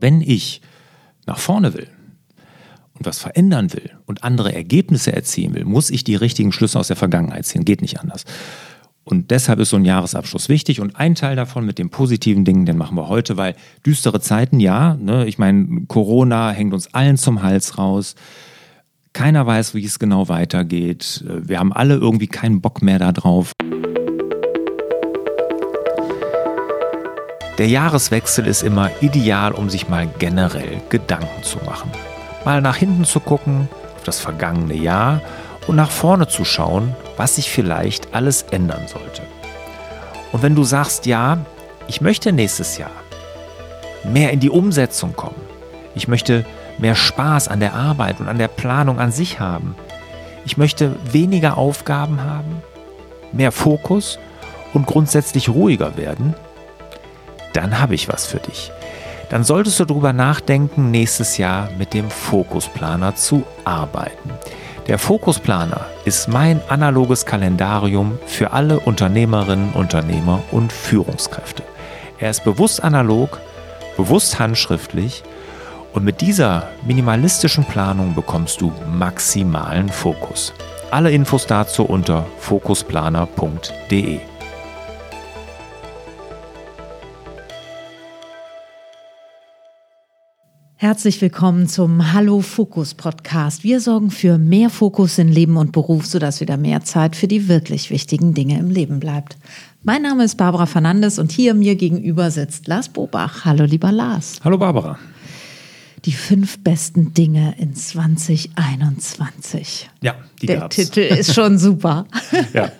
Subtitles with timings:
[0.00, 0.62] Wenn ich
[1.26, 1.88] nach vorne will
[2.94, 6.88] und was verändern will und andere Ergebnisse erzielen will, muss ich die richtigen Schlüsse aus
[6.88, 7.64] der Vergangenheit ziehen.
[7.64, 8.24] Geht nicht anders.
[9.04, 10.80] Und deshalb ist so ein Jahresabschluss wichtig.
[10.80, 14.60] Und ein Teil davon mit den positiven Dingen, den machen wir heute, weil düstere Zeiten,
[14.60, 18.14] ja, ne, ich meine, Corona hängt uns allen zum Hals raus.
[19.12, 21.24] Keiner weiß, wie es genau weitergeht.
[21.26, 23.52] Wir haben alle irgendwie keinen Bock mehr darauf.
[27.60, 31.90] Der Jahreswechsel ist immer ideal, um sich mal generell Gedanken zu machen.
[32.42, 33.68] Mal nach hinten zu gucken,
[33.98, 35.20] auf das vergangene Jahr
[35.66, 39.20] und nach vorne zu schauen, was sich vielleicht alles ändern sollte.
[40.32, 41.36] Und wenn du sagst, ja,
[41.86, 42.92] ich möchte nächstes Jahr
[44.04, 45.42] mehr in die Umsetzung kommen,
[45.94, 46.46] ich möchte
[46.78, 49.76] mehr Spaß an der Arbeit und an der Planung an sich haben,
[50.46, 52.62] ich möchte weniger Aufgaben haben,
[53.32, 54.18] mehr Fokus
[54.72, 56.34] und grundsätzlich ruhiger werden,
[57.52, 58.72] dann habe ich was für dich.
[59.30, 64.30] Dann solltest du darüber nachdenken, nächstes Jahr mit dem Fokusplaner zu arbeiten.
[64.88, 71.62] Der Fokusplaner ist mein analoges Kalendarium für alle Unternehmerinnen, Unternehmer und Führungskräfte.
[72.18, 73.38] Er ist bewusst analog,
[73.96, 75.22] bewusst handschriftlich
[75.92, 80.52] und mit dieser minimalistischen Planung bekommst du maximalen Fokus.
[80.90, 84.29] Alle Infos dazu unter fokusplaner.de.
[90.82, 93.64] Herzlich willkommen zum Hallo Fokus Podcast.
[93.64, 97.48] Wir sorgen für mehr Fokus in Leben und Beruf, sodass wieder mehr Zeit für die
[97.48, 99.36] wirklich wichtigen Dinge im Leben bleibt.
[99.82, 103.44] Mein Name ist Barbara Fernandes und hier mir gegenüber sitzt Lars Bobach.
[103.44, 104.40] Hallo lieber Lars.
[104.42, 104.98] Hallo Barbara.
[106.06, 109.90] Die fünf besten Dinge in 2021.
[110.00, 110.76] Ja, die Der gab's.
[110.76, 112.06] Titel ist schon super.
[112.54, 112.72] ja,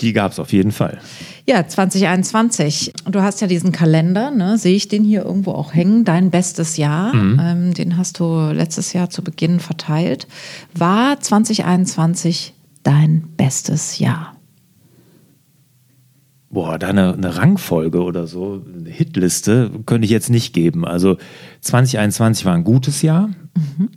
[0.00, 1.00] die gab es auf jeden Fall.
[1.50, 2.92] Ja, 2021.
[3.10, 4.56] Du hast ja diesen Kalender, ne?
[4.56, 7.12] sehe ich den hier irgendwo auch hängen, dein bestes Jahr.
[7.12, 7.40] Mhm.
[7.42, 10.28] Ähm, den hast du letztes Jahr zu Beginn verteilt.
[10.74, 14.36] War 2021 dein bestes Jahr?
[16.50, 20.84] Boah, da eine, eine, Rangfolge oder so, eine Hitliste könnte ich jetzt nicht geben.
[20.84, 21.16] Also
[21.62, 23.26] 2021 war ein gutes Jahr.
[23.56, 23.88] Mhm.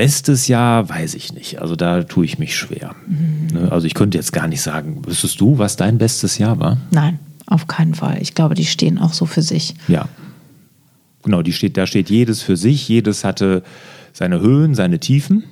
[0.00, 1.60] Bestes Jahr weiß ich nicht.
[1.60, 2.94] Also da tue ich mich schwer.
[3.06, 3.68] Mhm.
[3.68, 6.78] Also ich könnte jetzt gar nicht sagen, wüsstest du, was dein bestes Jahr war?
[6.90, 8.16] Nein, auf keinen Fall.
[8.22, 9.74] Ich glaube, die stehen auch so für sich.
[9.88, 10.08] Ja.
[11.22, 12.88] Genau, die steht, da steht jedes für sich.
[12.88, 13.62] Jedes hatte
[14.14, 15.44] seine Höhen, seine Tiefen.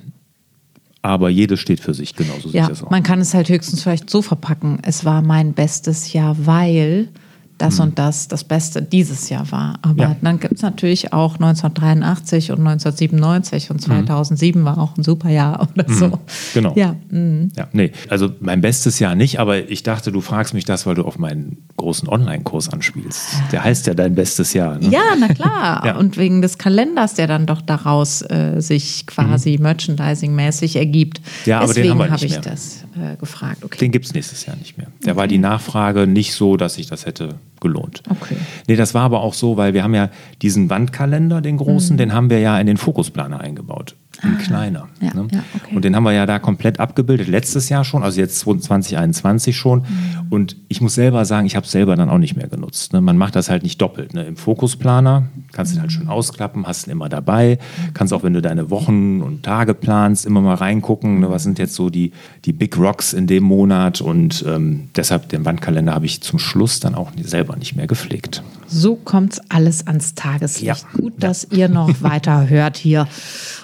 [1.03, 4.79] Aber jedes steht für sich, genauso ja, Man kann es halt höchstens vielleicht so verpacken.
[4.81, 7.09] Es war mein bestes Jahr, weil
[7.59, 7.85] das mhm.
[7.85, 9.79] und das das Beste dieses Jahr war.
[9.81, 10.15] Aber ja.
[10.21, 14.65] dann gibt es natürlich auch 1983 und 1997 und 2007 mhm.
[14.65, 15.93] war auch ein super Jahr oder mhm.
[15.93, 16.19] so.
[16.53, 16.73] Genau.
[16.75, 16.95] Ja.
[17.09, 17.51] Mhm.
[17.55, 17.67] ja.
[17.73, 21.03] Nee, also mein bestes Jahr nicht, aber ich dachte, du fragst mich das, weil du
[21.03, 23.29] auf meinen großen Online-Kurs anspielst.
[23.51, 24.79] Der heißt ja dein bestes Jahr.
[24.79, 24.89] Ne?
[24.89, 25.85] Ja, na klar.
[25.85, 25.97] ja.
[25.97, 29.65] Und wegen des Kalenders, der dann doch daraus äh, sich quasi mhm.
[29.65, 31.21] merchandising-mäßig ergibt.
[31.45, 33.63] Ja, aber Deswegen den habe ich das äh, gefragt.
[33.63, 33.77] Okay.
[33.79, 34.87] Den gibt es nächstes Jahr nicht mehr.
[35.01, 35.19] Da okay.
[35.19, 38.03] war die Nachfrage nicht so, dass ich das hätte gelohnt.
[38.09, 38.35] Okay.
[38.67, 40.09] Nee, das war aber auch so, weil wir haben ja
[40.41, 41.97] diesen Wandkalender, den großen, mhm.
[41.97, 44.87] den haben wir ja in den Fokusplaner eingebaut ein ah, kleiner.
[45.01, 45.27] Ja, ne?
[45.31, 45.75] ja, okay.
[45.75, 49.79] Und den haben wir ja da komplett abgebildet, letztes Jahr schon, also jetzt 2021 schon.
[49.79, 49.85] Mhm.
[50.29, 52.93] Und ich muss selber sagen, ich habe es selber dann auch nicht mehr genutzt.
[52.93, 53.01] Ne?
[53.01, 54.13] Man macht das halt nicht doppelt.
[54.13, 54.25] Ne?
[54.25, 55.77] Im Fokusplaner kannst du mhm.
[55.77, 57.59] den halt schön ausklappen, hast ihn immer dabei.
[57.59, 57.93] Mhm.
[57.93, 61.29] Kannst auch, wenn du deine Wochen und Tage planst, immer mal reingucken, ne?
[61.29, 62.11] was sind jetzt so die,
[62.45, 64.01] die Big Rocks in dem Monat.
[64.01, 68.43] Und ähm, deshalb den Wandkalender habe ich zum Schluss dann auch selber nicht mehr gepflegt.
[68.69, 70.63] So kommt es alles ans Tageslicht.
[70.83, 70.99] Ja.
[70.99, 73.07] Gut, dass ihr noch weiter hört hier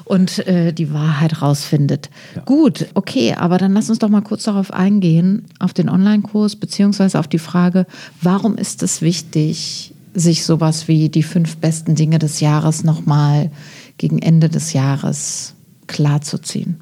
[0.03, 2.09] und äh, die Wahrheit rausfindet.
[2.35, 2.41] Ja.
[2.43, 7.19] Gut, okay, aber dann lass uns doch mal kurz darauf eingehen, auf den Online-Kurs, beziehungsweise
[7.19, 7.85] auf die Frage,
[8.21, 13.51] warum ist es wichtig, sich sowas wie die fünf besten Dinge des Jahres nochmal
[13.97, 15.55] gegen Ende des Jahres
[15.87, 16.79] klarzuziehen?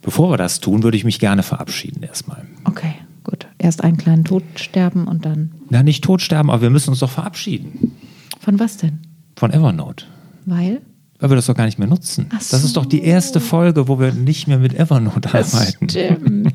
[0.00, 2.46] Bevor wir das tun, würde ich mich gerne verabschieden erstmal.
[2.64, 2.94] Okay.
[3.64, 5.52] Erst einen kleinen Tod sterben und dann.
[5.70, 7.92] Na, nicht tot sterben, aber wir müssen uns doch verabschieden.
[8.38, 8.98] Von was denn?
[9.36, 10.04] Von Evernote.
[10.44, 10.82] Weil?
[11.18, 12.26] weil wir das doch gar nicht mehr nutzen.
[12.32, 12.36] So.
[12.50, 15.88] Das ist doch die erste Folge, wo wir nicht mehr mit Evernote das arbeiten.
[15.88, 16.52] Stimmt.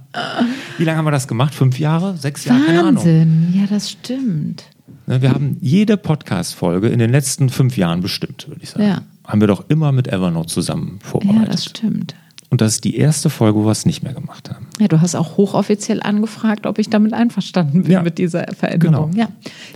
[0.78, 1.54] Wie lange haben wir das gemacht?
[1.54, 2.16] Fünf Jahre?
[2.16, 2.62] Sechs Jahre?
[2.66, 4.64] Wahnsinn, ja, das stimmt.
[5.06, 8.86] Ne, wir haben jede Podcast-Folge in den letzten fünf Jahren bestimmt, würde ich sagen.
[8.86, 9.02] Ja.
[9.26, 11.42] Haben wir doch immer mit Evernote zusammen vorbereitet.
[11.42, 12.14] Ja, das stimmt.
[12.50, 14.66] Und das ist die erste Folge, wo wir es nicht mehr gemacht haben.
[14.78, 18.02] Ja, du hast auch hochoffiziell angefragt, ob ich damit einverstanden bin ja.
[18.02, 19.10] mit dieser Veränderung.
[19.10, 19.22] Genau.
[19.22, 19.28] Ja.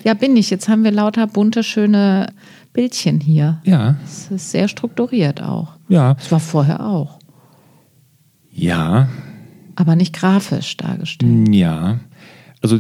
[0.05, 0.51] ja, bin ich.
[0.51, 2.33] Jetzt haben wir lauter bunte, schöne
[2.73, 3.61] Bildchen hier.
[3.65, 3.97] Ja.
[4.05, 5.77] Es ist sehr strukturiert auch.
[5.89, 6.17] Ja.
[6.19, 7.19] Es war vorher auch.
[8.53, 9.09] Ja.
[9.75, 11.49] Aber nicht grafisch dargestellt.
[11.53, 11.99] Ja.
[12.63, 12.79] Also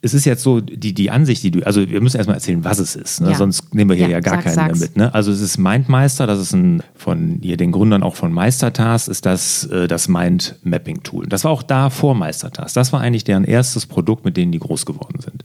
[0.00, 2.78] es ist jetzt so, die, die Ansicht, die du, also wir müssen erstmal erzählen, was
[2.78, 3.30] es ist, ne?
[3.30, 3.36] Ja.
[3.36, 4.78] sonst nehmen wir hier ja, Ja, gar sag, keinen sag's.
[4.78, 4.96] mehr mit.
[4.96, 5.12] Ne?
[5.12, 9.26] Also es ist Mindmeister, das ist ein von hier den Gründern auch von Meistertask, ist
[9.26, 11.26] das äh, das Mind Mapping Tool.
[11.26, 12.74] Das war auch da vor Meistertask.
[12.74, 15.42] Das war eigentlich deren erstes Produkt, mit denen die groß geworden sind.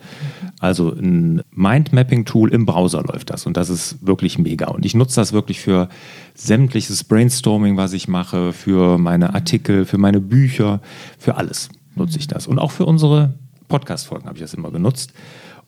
[0.59, 4.67] Also ein Mind Mapping Tool im Browser läuft das und das ist wirklich mega.
[4.67, 5.89] Und ich nutze das wirklich für
[6.35, 10.79] sämtliches Brainstorming, was ich mache, für meine Artikel, für meine Bücher,
[11.17, 12.47] für alles nutze ich das.
[12.47, 13.33] Und auch für unsere
[13.68, 15.13] Podcast-Folgen habe ich das immer genutzt.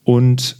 [0.04, 0.56] Und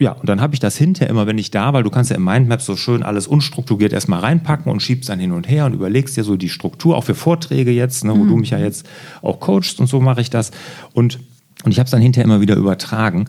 [0.00, 2.16] ja, und dann habe ich das hinterher immer, wenn ich da, weil du kannst ja
[2.16, 5.74] im Mindmap so schön alles unstrukturiert erstmal reinpacken und schiebst dann hin und her und
[5.74, 8.88] überlegst dir so die Struktur, auch für Vorträge jetzt, ne, wo du mich ja jetzt
[9.20, 10.52] auch coachst und so mache ich das.
[10.94, 11.18] Und,
[11.64, 13.28] und ich habe es dann hinterher immer wieder übertragen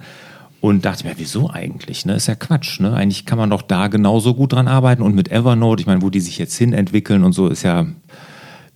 [0.61, 2.05] und dachte mir, wieso eigentlich?
[2.05, 2.15] Ne?
[2.15, 2.79] Ist ja Quatsch.
[2.79, 2.93] Ne?
[2.93, 6.09] Eigentlich kann man doch da genauso gut dran arbeiten und mit Evernote, ich meine, wo
[6.09, 7.87] die sich jetzt hin entwickeln und so, ist ja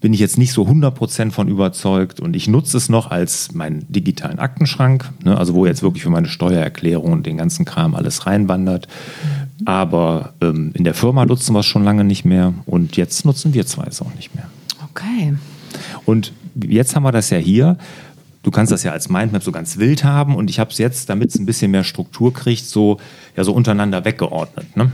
[0.05, 3.91] bin ich jetzt nicht so 100% von überzeugt und ich nutze es noch als meinen
[3.91, 8.27] digitalen Aktenschrank, ne, also wo jetzt wirklich für meine Steuererklärung und den ganzen Kram alles
[8.27, 8.87] reinwandert.
[9.65, 13.55] Aber ähm, in der Firma nutzen wir es schon lange nicht mehr und jetzt nutzen
[13.55, 14.47] wir zwei es auch nicht mehr.
[14.91, 15.33] Okay.
[16.05, 17.79] Und jetzt haben wir das ja hier.
[18.45, 21.09] Du kannst das ja als Mindmap so ganz wild haben und ich habe es jetzt,
[21.09, 22.99] damit es ein bisschen mehr Struktur kriegt, so,
[23.35, 24.77] ja, so untereinander weggeordnet.
[24.77, 24.91] Ne?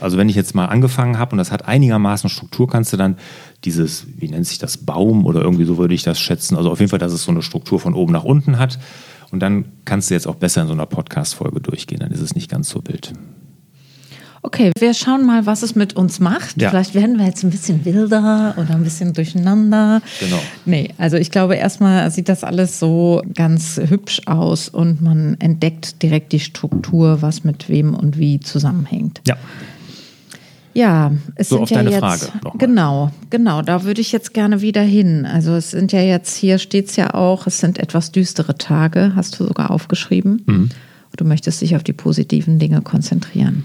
[0.00, 3.16] Also wenn ich jetzt mal angefangen habe und das hat einigermaßen Struktur, kannst du dann
[3.62, 6.56] dieses, wie nennt sich das, Baum oder irgendwie so würde ich das schätzen.
[6.56, 8.80] Also auf jeden Fall, dass es so eine Struktur von oben nach unten hat.
[9.30, 12.00] Und dann kannst du jetzt auch besser in so einer Podcast-Folge durchgehen.
[12.00, 13.12] Dann ist es nicht ganz so wild.
[14.42, 16.60] Okay, wir schauen mal, was es mit uns macht.
[16.60, 16.70] Ja.
[16.70, 20.00] Vielleicht werden wir jetzt ein bisschen wilder oder ein bisschen durcheinander.
[20.18, 20.38] Genau.
[20.64, 26.02] Nee, also ich glaube, erstmal sieht das alles so ganz hübsch aus und man entdeckt
[26.02, 29.20] direkt die Struktur, was mit wem und wie zusammenhängt.
[29.26, 29.36] Ja.
[30.72, 32.52] Ja, es So, sind auf ja deine jetzt Frage nochmal.
[32.58, 35.26] genau, genau, da würde ich jetzt gerne wieder hin.
[35.26, 39.38] Also es sind ja jetzt hier steht's ja auch, es sind etwas düstere Tage, hast
[39.38, 40.42] du sogar aufgeschrieben.
[40.46, 40.68] Mhm.
[41.16, 43.64] Du möchtest dich auf die positiven Dinge konzentrieren.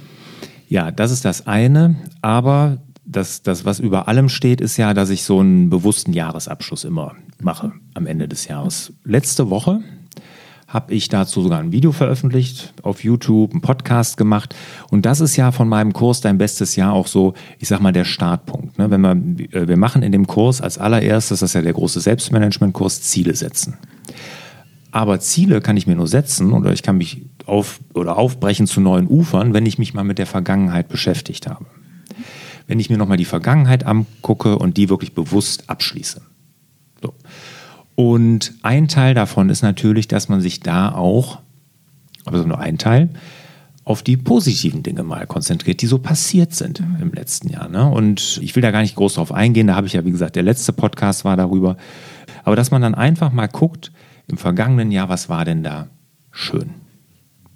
[0.75, 1.95] Ja, das ist das eine.
[2.21, 6.83] Aber das, das, was über allem steht, ist ja, dass ich so einen bewussten Jahresabschluss
[6.83, 8.91] immer mache am Ende des Jahres.
[9.05, 9.79] Letzte Woche
[10.67, 14.53] habe ich dazu sogar ein Video veröffentlicht auf YouTube, einen Podcast gemacht.
[14.89, 17.93] Und das ist ja von meinem Kurs Dein bestes Jahr auch so, ich sag mal,
[17.93, 18.77] der Startpunkt.
[18.77, 18.91] Ne?
[18.91, 22.01] Wenn wir, äh, wir machen in dem Kurs als allererstes, das ist ja der große
[22.01, 23.77] Selbstmanagement-Kurs, Ziele setzen.
[24.91, 28.81] Aber Ziele kann ich mir nur setzen oder ich kann mich auf oder aufbrechen zu
[28.81, 31.65] neuen Ufern, wenn ich mich mal mit der Vergangenheit beschäftigt habe.
[32.67, 36.21] Wenn ich mir nochmal die Vergangenheit angucke und die wirklich bewusst abschließe.
[37.01, 37.13] So.
[37.95, 41.39] Und ein Teil davon ist natürlich, dass man sich da auch,
[42.25, 43.09] aber so nur ein Teil,
[43.85, 47.69] auf die positiven Dinge mal konzentriert, die so passiert sind im letzten Jahr.
[47.69, 47.87] Ne?
[47.87, 50.35] Und ich will da gar nicht groß drauf eingehen, da habe ich ja, wie gesagt,
[50.35, 51.77] der letzte Podcast war darüber.
[52.43, 53.91] Aber dass man dann einfach mal guckt,
[54.27, 55.87] im vergangenen Jahr, was war denn da
[56.31, 56.71] schön?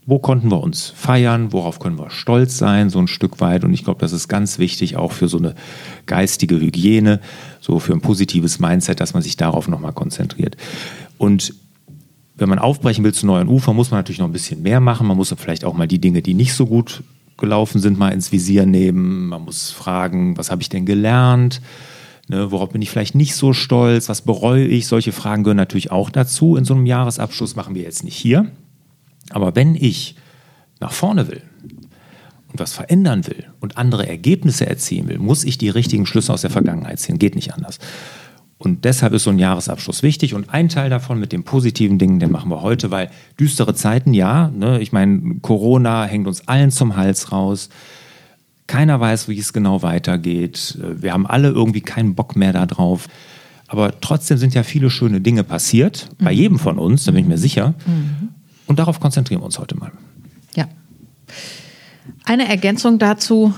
[0.10, 1.54] Wo konnten wir uns feiern?
[1.54, 3.64] Worauf können wir stolz sein, so ein Stück weit?
[3.64, 5.54] Und ich glaube, das ist ganz wichtig auch für so eine
[6.08, 7.20] geistige Hygiene,
[7.62, 10.58] so für ein positives Mindset, dass man sich darauf nochmal konzentriert.
[11.20, 11.54] Und
[12.38, 15.06] wenn man aufbrechen will zu neuen Ufern, muss man natürlich noch ein bisschen mehr machen.
[15.06, 17.04] Man muss vielleicht auch mal die Dinge, die nicht so gut
[17.38, 19.28] gelaufen sind, mal ins Visier nehmen.
[19.28, 21.62] Man muss fragen, was habe ich denn gelernt?
[22.30, 24.10] Ne, worauf bin ich vielleicht nicht so stolz?
[24.10, 24.88] Was bereue ich?
[24.88, 26.56] Solche Fragen gehören natürlich auch dazu.
[26.56, 28.52] In so einem Jahresabschluss machen wir jetzt nicht hier.
[29.30, 30.16] Aber wenn ich
[30.80, 31.42] nach vorne will
[32.52, 36.42] und was verändern will und andere Ergebnisse erzielen will, muss ich die richtigen Schlüsse aus
[36.42, 37.20] der Vergangenheit ziehen.
[37.20, 37.80] Geht nicht anders.
[38.58, 40.34] Und deshalb ist so ein Jahresabschluss wichtig.
[40.34, 44.14] Und ein Teil davon mit den positiven Dingen, den machen wir heute, weil düstere Zeiten,
[44.14, 47.70] ja, ne, ich meine, Corona hängt uns allen zum Hals raus.
[48.68, 50.78] Keiner weiß, wie es genau weitergeht.
[50.82, 53.08] Wir haben alle irgendwie keinen Bock mehr darauf.
[53.68, 57.28] Aber trotzdem sind ja viele schöne Dinge passiert, bei jedem von uns, da bin ich
[57.28, 57.76] mir sicher.
[58.70, 59.92] Und darauf konzentrieren wir uns heute mal.
[60.56, 60.68] Ja.
[62.24, 63.52] Eine Ergänzung dazu.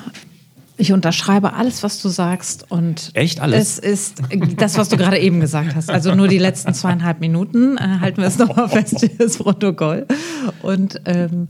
[0.78, 2.72] Ich unterschreibe alles, was du sagst.
[2.72, 3.78] Und Echt alles?
[3.78, 4.22] Es ist
[4.56, 5.90] das, was du gerade eben gesagt hast.
[5.90, 7.78] Also nur die letzten zweieinhalb Minuten.
[7.78, 10.08] Äh, halten wir es nochmal fest für das Protokoll.
[10.62, 11.50] Und ähm,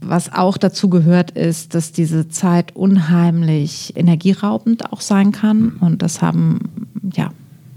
[0.00, 5.76] was auch dazu gehört, ist, dass diese Zeit unheimlich energieraubend auch sein kann.
[5.78, 6.58] Und das haben
[7.14, 7.30] ja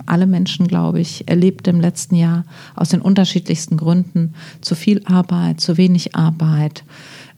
[0.10, 4.34] alle Menschen, glaube ich, erlebt im letzten Jahr aus den unterschiedlichsten Gründen.
[4.62, 6.84] Zu viel Arbeit, zu wenig Arbeit.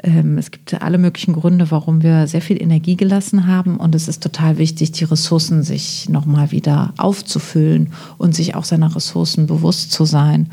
[0.03, 3.77] Ähm, Es gibt alle möglichen Gründe, warum wir sehr viel Energie gelassen haben.
[3.77, 8.95] Und es ist total wichtig, die Ressourcen sich nochmal wieder aufzufüllen und sich auch seiner
[8.95, 10.49] Ressourcen bewusst zu sein.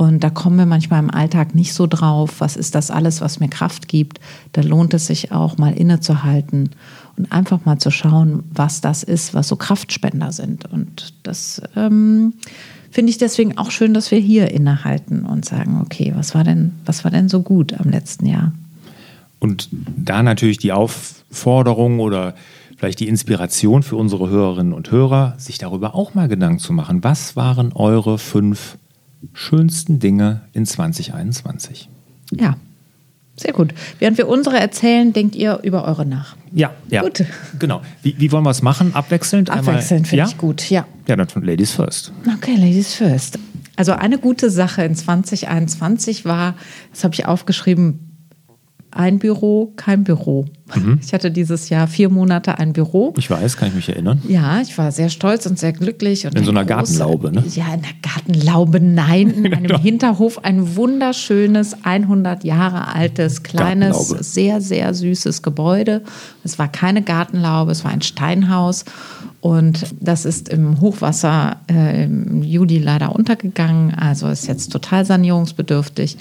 [0.00, 3.38] Und da kommen wir manchmal im Alltag nicht so drauf, was ist das alles, was
[3.38, 4.18] mir Kraft gibt.
[4.52, 6.70] Da lohnt es sich auch mal innezuhalten
[7.16, 10.64] und einfach mal zu schauen, was das ist, was so Kraftspender sind.
[10.70, 12.34] Und das ähm,
[12.90, 16.72] finde ich deswegen auch schön, dass wir hier innehalten und sagen, okay, was war denn,
[16.84, 18.52] was war denn so gut am letzten Jahr?
[19.38, 22.34] Und da natürlich die Aufforderung oder
[22.76, 27.04] vielleicht die Inspiration für unsere Hörerinnen und Hörer, sich darüber auch mal Gedanken zu machen.
[27.04, 28.78] Was waren eure fünf
[29.32, 31.88] schönsten Dinge in 2021?
[32.32, 32.56] Ja,
[33.40, 33.72] sehr gut.
[33.98, 36.36] Während wir unsere erzählen, denkt ihr über eure nach.
[36.52, 37.02] Ja, ja.
[37.02, 37.24] Gut.
[37.58, 37.80] Genau.
[38.02, 38.94] Wie, wie wollen wir es machen?
[38.94, 39.50] Abwechselnd?
[39.50, 40.28] Abwechselnd finde ja?
[40.28, 40.86] ich gut, ja.
[41.06, 42.12] Ja, dann Ladies first.
[42.36, 43.38] Okay, Ladies first.
[43.76, 46.54] Also eine gute Sache in 2021 war,
[46.90, 48.10] das habe ich aufgeschrieben,
[48.90, 50.46] ein Büro, kein Büro.
[50.76, 51.00] Mhm.
[51.02, 53.14] Ich hatte dieses Jahr vier Monate ein Büro.
[53.16, 54.22] Ich weiß, kann ich mich erinnern.
[54.28, 56.26] Ja, ich war sehr stolz und sehr glücklich.
[56.26, 57.44] Und in so einer große, Gartenlaube, ne?
[57.54, 59.30] Ja, in der Gartenlaube, nein.
[59.30, 66.02] In einem Hinterhof ein wunderschönes, 100 Jahre altes, kleines, sehr, sehr süßes Gebäude.
[66.44, 68.84] Es war keine Gartenlaube, es war ein Steinhaus.
[69.40, 73.94] Und das ist im Hochwasser äh, im Juli leider untergegangen.
[73.94, 76.18] Also ist jetzt total sanierungsbedürftig.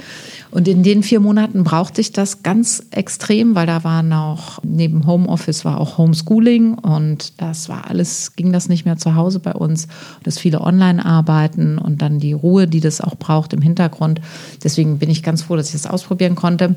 [0.51, 4.03] Und in den vier Monaten brauchte ich das ganz extrem, weil da war
[4.39, 9.15] noch, neben Homeoffice war auch Homeschooling und das war alles, ging das nicht mehr zu
[9.15, 9.88] Hause bei uns.
[10.24, 14.22] Das viele Online-Arbeiten und dann die Ruhe, die das auch braucht im Hintergrund.
[14.63, 16.75] Deswegen bin ich ganz froh, dass ich das ausprobieren konnte.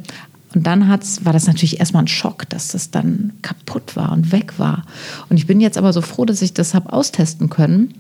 [0.55, 4.33] Und dann hat's, war das natürlich erstmal ein Schock, dass das dann kaputt war und
[4.33, 4.85] weg war.
[5.31, 7.95] Und ich bin jetzt aber so froh, dass ich das habe austesten können.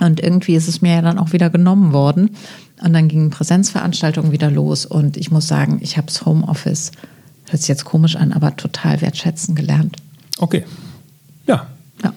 [0.00, 2.30] Und irgendwie ist es mir ja dann auch wieder genommen worden.
[2.84, 4.86] Und dann gingen Präsenzveranstaltungen wieder los.
[4.86, 6.92] Und ich muss sagen, ich habe das Homeoffice,
[7.48, 9.96] hört sich jetzt komisch an, aber total wertschätzen gelernt.
[10.38, 10.64] Okay.
[11.46, 11.66] Ja.
[12.02, 12.12] Ja.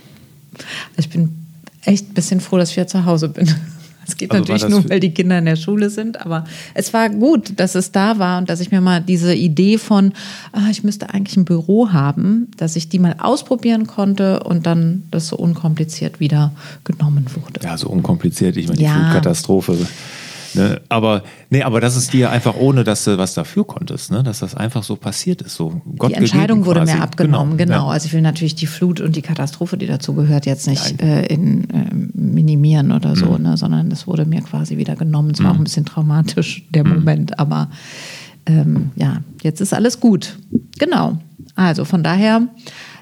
[0.97, 1.45] Ich bin
[1.83, 3.53] echt ein bisschen froh, dass ich wieder zu Hause bin.
[4.07, 7.09] Es geht also natürlich nur, weil die Kinder in der Schule sind, aber es war
[7.09, 10.13] gut, dass es da war und dass ich mir mal diese Idee von,
[10.51, 15.03] ah, ich müsste eigentlich ein Büro haben, dass ich die mal ausprobieren konnte und dann
[15.11, 16.51] das so unkompliziert wieder
[16.83, 17.61] genommen wurde.
[17.63, 18.57] Ja, so unkompliziert.
[18.57, 18.95] Ich meine, die ja.
[18.95, 19.77] Flutkatastrophe
[20.53, 20.81] Ne?
[20.89, 24.23] Aber, nee, aber das ist dir einfach ohne, dass du was dafür konntest, ne?
[24.23, 25.55] dass das einfach so passiert ist.
[25.55, 27.73] So Gott die Entscheidung wurde mir abgenommen, genau.
[27.73, 27.87] genau.
[27.87, 27.93] Ja.
[27.93, 31.25] Also ich will natürlich die Flut und die Katastrophe, die dazu gehört, jetzt nicht äh,
[31.25, 33.43] in, äh, minimieren oder so, mhm.
[33.43, 33.57] ne?
[33.57, 35.31] sondern das wurde mir quasi wieder genommen.
[35.31, 35.51] Es war mhm.
[35.51, 36.93] auch ein bisschen traumatisch, der mhm.
[36.93, 37.69] Moment, aber
[38.45, 40.37] ähm, ja, jetzt ist alles gut.
[40.79, 41.17] Genau.
[41.55, 42.41] Also von daher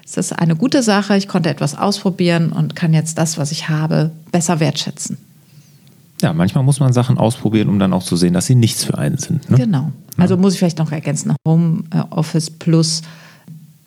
[0.04, 1.16] ist das eine gute Sache.
[1.16, 5.18] Ich konnte etwas ausprobieren und kann jetzt das, was ich habe, besser wertschätzen.
[6.20, 8.98] Ja, manchmal muss man Sachen ausprobieren, um dann auch zu sehen, dass sie nichts für
[8.98, 9.50] einen sind.
[9.50, 9.56] Ne?
[9.56, 9.92] Genau.
[10.16, 10.40] Also ja.
[10.40, 13.02] muss ich vielleicht noch ergänzen, Home äh, Office plus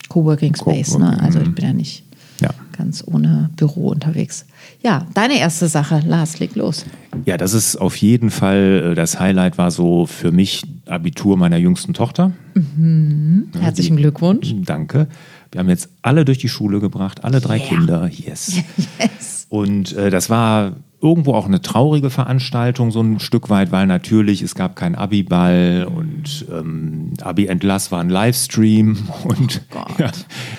[0.10, 0.98] Coworking Space.
[0.98, 1.20] Ne?
[1.22, 2.04] Also ich bin ja nicht
[2.42, 2.50] ja.
[2.76, 4.46] ganz ohne Büro unterwegs.
[4.82, 6.86] Ja, deine erste Sache, Lars, leg los.
[7.26, 11.58] Ja, das ist auf jeden Fall, äh, das Highlight war so für mich Abitur meiner
[11.58, 12.32] jüngsten Tochter.
[12.56, 13.48] Mhm.
[13.60, 14.54] Herzlichen Die, Glückwunsch.
[14.66, 15.08] Danke.
[15.52, 17.68] Wir haben jetzt alle durch die Schule gebracht, alle drei yeah.
[17.68, 18.10] Kinder.
[18.12, 18.58] Yes.
[19.00, 19.46] yes.
[19.50, 24.42] Und äh, das war irgendwo auch eine traurige Veranstaltung, so ein Stück weit, weil natürlich
[24.42, 28.98] es gab keinen Abi-Ball und ähm, Abi-Entlass war ein Livestream.
[29.24, 30.12] Und, oh ja,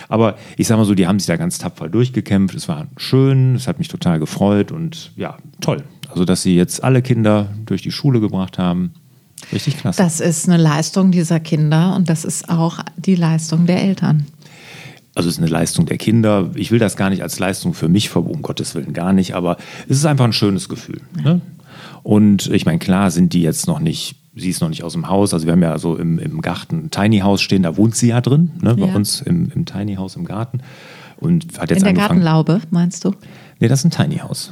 [0.08, 2.54] aber ich sag mal so, die haben sich da ganz tapfer durchgekämpft.
[2.54, 5.82] Es war schön, es hat mich total gefreut und ja, toll.
[6.10, 8.92] Also, dass sie jetzt alle Kinder durch die Schule gebracht haben.
[9.52, 10.02] Richtig klasse.
[10.02, 14.26] Das ist eine Leistung dieser Kinder und das ist auch die Leistung der Eltern
[15.14, 16.50] also es ist eine Leistung der Kinder.
[16.54, 19.56] Ich will das gar nicht als Leistung für mich um Gottes Willen gar nicht, aber
[19.88, 21.00] es ist einfach ein schönes Gefühl.
[21.22, 21.40] Ne?
[22.02, 25.08] Und ich meine, klar sind die jetzt noch nicht, sie ist noch nicht aus dem
[25.08, 25.32] Haus.
[25.32, 28.08] Also wir haben ja so im, im Garten ein Tiny House stehen, da wohnt sie
[28.08, 28.74] ja drin, ne?
[28.74, 28.94] bei ja.
[28.94, 30.60] uns im, im Tiny House im Garten.
[31.18, 33.14] Und hat jetzt In der Gartenlaube, meinst du?
[33.60, 34.50] Nee, das ist ein Tiny House.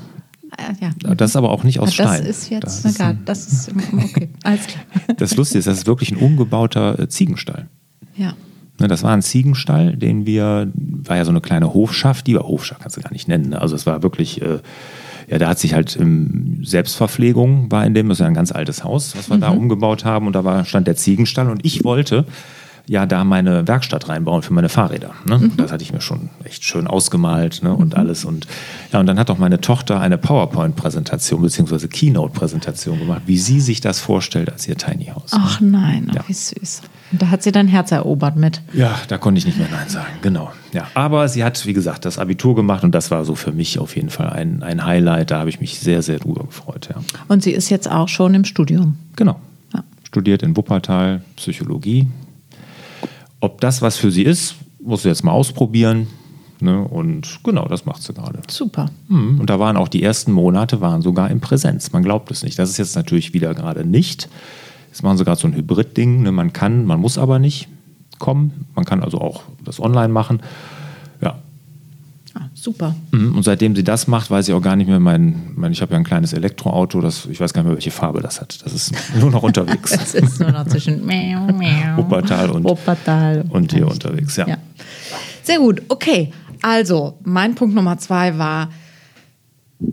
[0.57, 1.14] Ah, ja.
[1.14, 2.25] Das ist aber auch nicht aus das Stein.
[2.25, 3.25] Das ist jetzt das eine Garten.
[3.25, 4.85] Das ist okay, alles klar.
[5.16, 7.69] Das Lustige ist, das ist wirklich ein umgebauter äh, Ziegenstall.
[8.16, 8.35] Ja.
[8.82, 12.42] Ne, das war ein Ziegenstall, den wir, war ja so eine kleine Hofschaft, die war
[12.42, 13.50] Hofschaft, kannst du gar nicht nennen.
[13.50, 13.60] Ne?
[13.60, 14.58] Also es war wirklich, äh,
[15.28, 18.50] ja, da hat sich halt ähm, Selbstverpflegung war in dem, das ist ja ein ganz
[18.50, 19.40] altes Haus, was wir mhm.
[19.42, 22.26] da umgebaut haben und da war, stand der Ziegenstall und ich wollte
[22.86, 25.12] ja da meine Werkstatt reinbauen für meine Fahrräder.
[25.26, 25.38] Ne?
[25.38, 25.56] Mhm.
[25.56, 27.74] Das hatte ich mir schon echt schön ausgemalt ne?
[27.74, 28.00] und mhm.
[28.00, 28.24] alles.
[28.24, 28.46] Und
[28.92, 31.88] ja, und dann hat auch meine Tochter eine PowerPoint-Präsentation bzw.
[31.88, 35.30] Keynote-Präsentation gemacht, wie sie sich das vorstellt als ihr Tiny House.
[35.32, 36.22] Ach nein, ja.
[36.26, 36.82] wie süß.
[37.12, 38.62] Und da hat sie dein Herz erobert mit.
[38.72, 40.50] Ja, da konnte ich nicht mehr Nein sagen, genau.
[40.72, 43.78] Ja, aber sie hat, wie gesagt, das Abitur gemacht und das war so für mich
[43.78, 45.30] auf jeden Fall ein, ein Highlight.
[45.30, 46.88] Da habe ich mich sehr, sehr drüber gefreut.
[46.88, 47.02] Ja.
[47.28, 48.96] Und sie ist jetzt auch schon im Studium.
[49.14, 49.38] Genau.
[49.74, 49.84] Ja.
[50.04, 52.08] Studiert in Wuppertal Psychologie
[53.42, 56.06] ob das was für sie ist, muss sie jetzt mal ausprobieren.
[56.61, 56.80] Ne?
[56.80, 58.40] Und genau, das macht sie gerade.
[58.49, 58.88] Super.
[59.08, 59.40] Mhm.
[59.40, 61.90] Und da waren auch die ersten Monate waren sogar in Präsenz.
[61.90, 62.56] Man glaubt es nicht.
[62.56, 64.28] Das ist jetzt natürlich wieder gerade nicht.
[64.87, 66.22] Jetzt machen sie gerade so ein Hybrid-Ding.
[66.22, 66.30] Ne?
[66.30, 67.66] Man kann, man muss aber nicht
[68.20, 68.66] kommen.
[68.76, 70.40] Man kann also auch das online machen.
[71.20, 71.40] Ja.
[72.62, 72.95] Super.
[73.11, 75.83] Mhm, und seitdem sie das macht, weiß ich auch gar nicht mehr, mein, mein ich
[75.83, 78.64] habe ja ein kleines Elektroauto, das, ich weiß gar nicht mehr, welche Farbe das hat.
[78.64, 79.90] Das ist nur noch unterwegs.
[80.00, 81.04] Es ist nur noch zwischen
[81.97, 84.47] Wuppertal und, Wuppertal und hier unterwegs, ja.
[84.47, 84.59] ja.
[85.42, 86.33] Sehr gut, okay.
[86.62, 88.69] Also, mein Punkt Nummer zwei war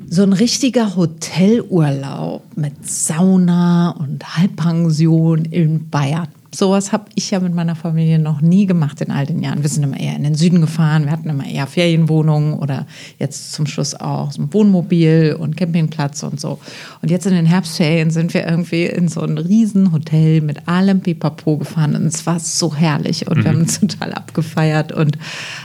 [0.08, 6.28] so ein richtiger Hotelurlaub mit Sauna und Halbpension in Bayern.
[6.54, 9.62] Sowas habe ich ja mit meiner Familie noch nie gemacht in all den Jahren.
[9.62, 12.88] Wir sind immer eher in den Süden gefahren, wir hatten immer eher Ferienwohnungen oder
[13.20, 16.60] jetzt zum Schluss auch so ein Wohnmobil und Campingplatz und so.
[17.02, 21.58] Und jetzt in den Herbstferien sind wir irgendwie in so ein Riesenhotel mit allem Pipapo
[21.58, 23.44] gefahren und es war so herrlich und mhm.
[23.44, 25.20] wir haben uns total abgefeiert und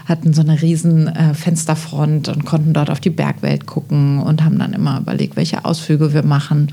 [0.04, 4.58] hatten so eine riesen äh, Fensterfront und konnten dort auf die Bergwelt gucken und haben
[4.58, 6.72] dann immer überlegt, welche Ausflüge wir machen.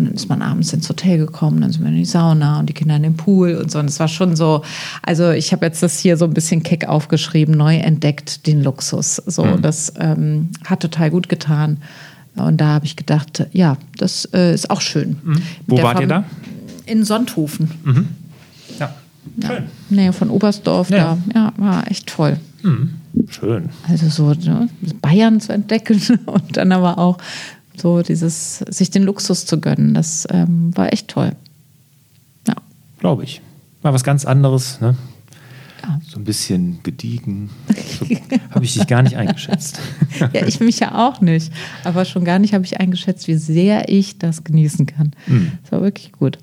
[0.00, 2.70] Und dann ist man abends ins Hotel gekommen, dann sind wir in die Sauna und
[2.70, 3.78] die Kinder in den Pool und so.
[3.78, 4.62] Und es war schon so,
[5.02, 9.16] also ich habe jetzt das hier so ein bisschen keck aufgeschrieben, neu entdeckt den Luxus.
[9.16, 9.60] So, mhm.
[9.60, 11.76] das ähm, hat total gut getan.
[12.34, 15.18] Und da habe ich gedacht, ja, das äh, ist auch schön.
[15.22, 15.42] Mhm.
[15.66, 16.24] Wo wart Fam ihr da?
[16.86, 17.70] In Sonthofen.
[17.84, 18.08] Mhm.
[18.78, 18.94] Ja.
[19.44, 19.50] Schön.
[19.50, 21.18] Ja, Nähe von Oberstdorf, ja.
[21.34, 21.38] da.
[21.38, 22.38] Ja, war echt toll.
[22.62, 22.94] Mhm.
[23.28, 23.68] Schön.
[23.88, 24.68] Also so ne,
[25.02, 27.18] Bayern zu entdecken und dann aber auch
[27.76, 31.32] so dieses, sich den Luxus zu gönnen, das ähm, war echt toll.
[32.46, 32.54] Ja.
[32.98, 33.40] Glaube ich.
[33.82, 34.96] War was ganz anderes, ne?
[35.82, 35.98] Ja.
[36.06, 37.48] So ein bisschen gediegen.
[37.98, 38.06] So,
[38.50, 39.80] habe ich dich gar nicht eingeschätzt.
[40.34, 41.50] ja, ich mich ja auch nicht.
[41.84, 45.12] Aber schon gar nicht habe ich eingeschätzt, wie sehr ich das genießen kann.
[45.26, 45.52] Mhm.
[45.62, 46.36] Das war wirklich gut.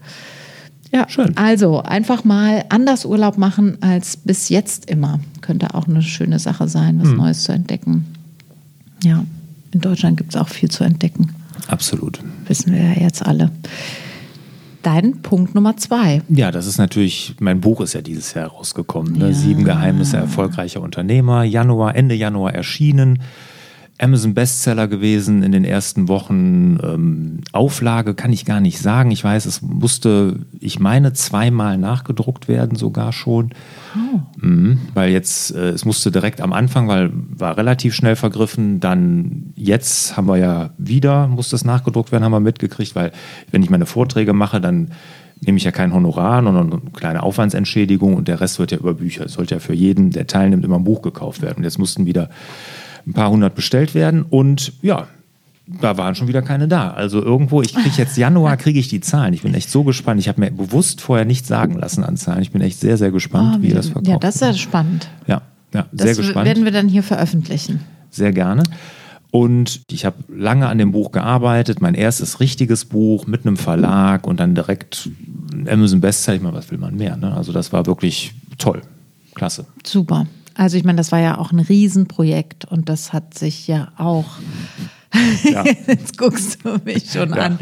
[0.92, 1.38] Ja, schön.
[1.38, 5.20] Also einfach mal anders Urlaub machen als bis jetzt immer.
[5.42, 7.18] Könnte auch eine schöne Sache sein, was mhm.
[7.18, 8.06] Neues zu entdecken.
[9.04, 9.24] Ja
[9.72, 11.34] in Deutschland gibt es auch viel zu entdecken.
[11.68, 12.20] Absolut.
[12.48, 13.52] Wissen wir ja jetzt alle.
[14.84, 16.22] Dein Punkt Nummer zwei.
[16.30, 19.14] Ja, das ist natürlich, mein Buch ist ja dieses Jahr rausgekommen.
[19.14, 19.28] Ne?
[19.28, 19.34] Ja.
[19.34, 21.44] Sieben Geheimnisse erfolgreicher Unternehmer.
[21.44, 23.20] Januar, Ende Januar erschienen.
[24.00, 26.78] Amazon Bestseller gewesen in den ersten Wochen.
[26.84, 29.10] Ähm, Auflage kann ich gar nicht sagen.
[29.10, 33.52] Ich weiß, es musste, ich meine, zweimal nachgedruckt werden, sogar schon.
[33.96, 34.20] Oh.
[34.40, 38.80] Mhm, weil jetzt, äh, es musste direkt am Anfang, weil war relativ schnell vergriffen.
[38.80, 43.12] Dann jetzt haben wir ja wieder, musste es nachgedruckt werden, haben wir mitgekriegt, weil
[43.50, 44.92] wenn ich meine Vorträge mache, dann
[45.42, 48.96] nehme ich ja kein Honorar, sondern eine kleine Aufwandsentschädigung und der Rest wird ja über
[48.96, 49.26] Bücher.
[49.26, 51.58] Es sollte ja für jeden, der teilnimmt, immer ein Buch gekauft werden.
[51.58, 52.30] Und jetzt mussten wieder
[53.08, 55.08] ein paar hundert bestellt werden und ja,
[55.82, 56.92] da waren schon wieder keine da.
[56.92, 59.34] Also irgendwo, ich kriege jetzt Januar, kriege ich die Zahlen.
[59.34, 60.20] Ich bin echt so gespannt.
[60.20, 62.42] Ich habe mir bewusst vorher nichts sagen lassen an Zahlen.
[62.42, 64.08] Ich bin echt sehr, sehr gespannt, oh, wie, wie das verkauft.
[64.08, 65.10] Ja, das ist ja spannend.
[65.28, 65.42] Ja,
[65.74, 66.46] ja sehr das gespannt.
[66.46, 67.82] werden wir dann hier veröffentlichen.
[68.12, 68.64] Sehr gerne.
[69.30, 74.26] Und ich habe lange an dem Buch gearbeitet, mein erstes richtiges Buch mit einem Verlag
[74.26, 75.10] und dann direkt
[75.68, 76.38] Amazon Bestseller.
[76.38, 77.18] Ich meine, was will man mehr?
[77.18, 77.36] Ne?
[77.36, 78.82] Also das war wirklich toll.
[79.36, 79.66] Klasse.
[79.86, 80.28] Super.
[80.58, 84.26] Also ich meine, das war ja auch ein Riesenprojekt und das hat sich ja auch
[85.44, 85.64] ja.
[85.88, 87.44] Jetzt guckst du mich schon ja.
[87.44, 87.60] an.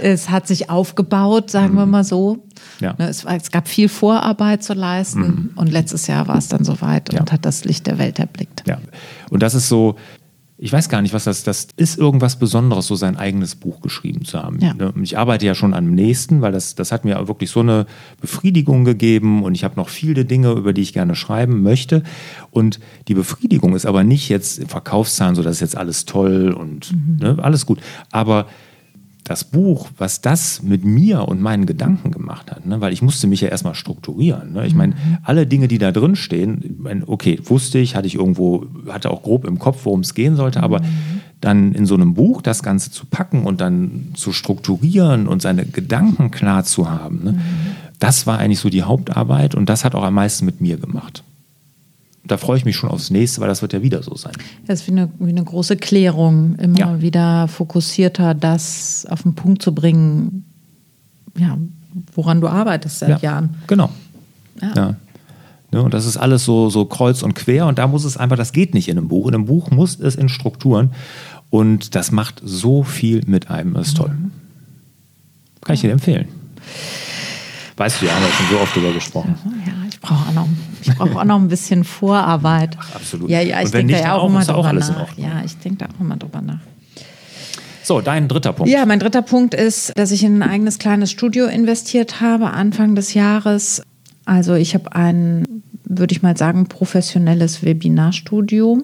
[0.00, 1.78] Es hat sich aufgebaut, sagen mhm.
[1.78, 2.46] wir mal so.
[2.80, 2.94] Ja.
[2.98, 5.50] Ne, es, es, gab viel Vorarbeit zu leisten mhm.
[5.56, 8.62] und letztes Jahr war es dann soweit und hat das Licht der Welt erblickt.
[8.66, 8.78] Ja.
[9.30, 9.96] Und das ist so,
[10.62, 14.24] ich weiß gar nicht, was das, das ist irgendwas Besonderes, so sein eigenes Buch geschrieben
[14.24, 14.60] zu haben.
[14.60, 14.74] Ja.
[14.74, 17.86] Ne, ich arbeite ja schon am nächsten, weil das, das hat mir wirklich so eine
[18.20, 22.04] Befriedigung gegeben und ich habe noch viele Dinge, über die ich gerne schreiben möchte.
[22.52, 26.92] Und die Befriedigung ist aber nicht jetzt im Verkaufszahlen, so dass jetzt alles toll und
[26.92, 27.16] mhm.
[27.20, 27.80] ne, alles gut.
[28.12, 28.46] Aber
[29.24, 32.80] das Buch, was das mit mir und meinen Gedanken gemacht hat, ne?
[32.80, 34.52] weil ich musste mich ja erstmal strukturieren.
[34.52, 34.66] Ne?
[34.66, 35.18] Ich meine, mhm.
[35.22, 39.22] alle Dinge, die da drin stehen, mein, okay, wusste ich, hatte ich irgendwo, hatte auch
[39.22, 40.86] grob im Kopf, worum es gehen sollte, aber mhm.
[41.40, 45.66] dann in so einem Buch das Ganze zu packen und dann zu strukturieren und seine
[45.66, 47.32] Gedanken klar zu haben, ne?
[47.32, 47.38] Mhm.
[48.00, 51.22] das war eigentlich so die Hauptarbeit und das hat auch am meisten mit mir gemacht
[52.24, 54.32] da freue ich mich schon aufs nächste, weil das wird ja wieder so sein.
[54.66, 57.00] Das ist wie eine, wie eine große Klärung, immer ja.
[57.00, 60.44] wieder fokussierter, das auf den Punkt zu bringen,
[61.36, 61.58] ja,
[62.14, 63.56] woran du arbeitest seit ja, Jahren.
[63.66, 63.90] Genau.
[64.60, 64.72] Ja.
[64.76, 64.96] ja.
[65.72, 68.36] Ne, und das ist alles so, so kreuz und quer und da muss es einfach,
[68.36, 69.26] das geht nicht in einem Buch.
[69.28, 70.92] In einem Buch muss es in Strukturen
[71.50, 73.74] und das macht so viel mit einem.
[73.74, 74.10] Das ist toll.
[74.10, 74.30] Mhm.
[75.62, 76.28] Kann ich dir empfehlen.
[77.76, 79.34] Weißt du, wir haben ja schon so oft darüber gesprochen.
[79.66, 80.48] Ja, ich brauche auch noch
[80.82, 82.76] ich brauche auch noch ein bisschen Vorarbeit.
[82.78, 83.30] Ach, absolut.
[83.30, 85.16] Ja, ja, ich denke da ja auch, immer drüber nach.
[85.16, 86.60] Ja, ich denke da auch immer drüber nach.
[87.84, 88.70] So, dein dritter Punkt.
[88.70, 92.94] Ja, mein dritter Punkt ist, dass ich in ein eigenes kleines Studio investiert habe Anfang
[92.94, 93.82] des Jahres.
[94.24, 95.44] Also ich habe ein,
[95.84, 98.82] würde ich mal sagen, professionelles Webinarstudio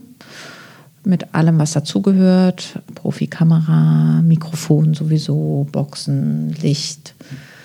[1.05, 2.81] mit allem, was dazugehört.
[2.95, 7.15] Profikamera, Mikrofon sowieso, Boxen, Licht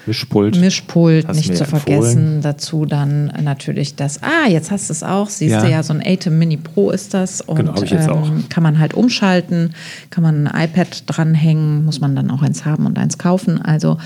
[0.05, 0.59] Mischpult.
[0.59, 2.41] Mischpult, nicht zu vergessen.
[2.41, 5.63] Dazu dann natürlich das, ah, jetzt hast du es auch, siehst ja.
[5.63, 7.41] du ja, so ein Atem Mini Pro ist das.
[7.41, 8.29] Und genau, ich jetzt ähm, auch.
[8.49, 9.73] kann man halt umschalten,
[10.09, 13.61] kann man ein iPad dranhängen, muss man dann auch eins haben und eins kaufen.
[13.61, 13.97] Also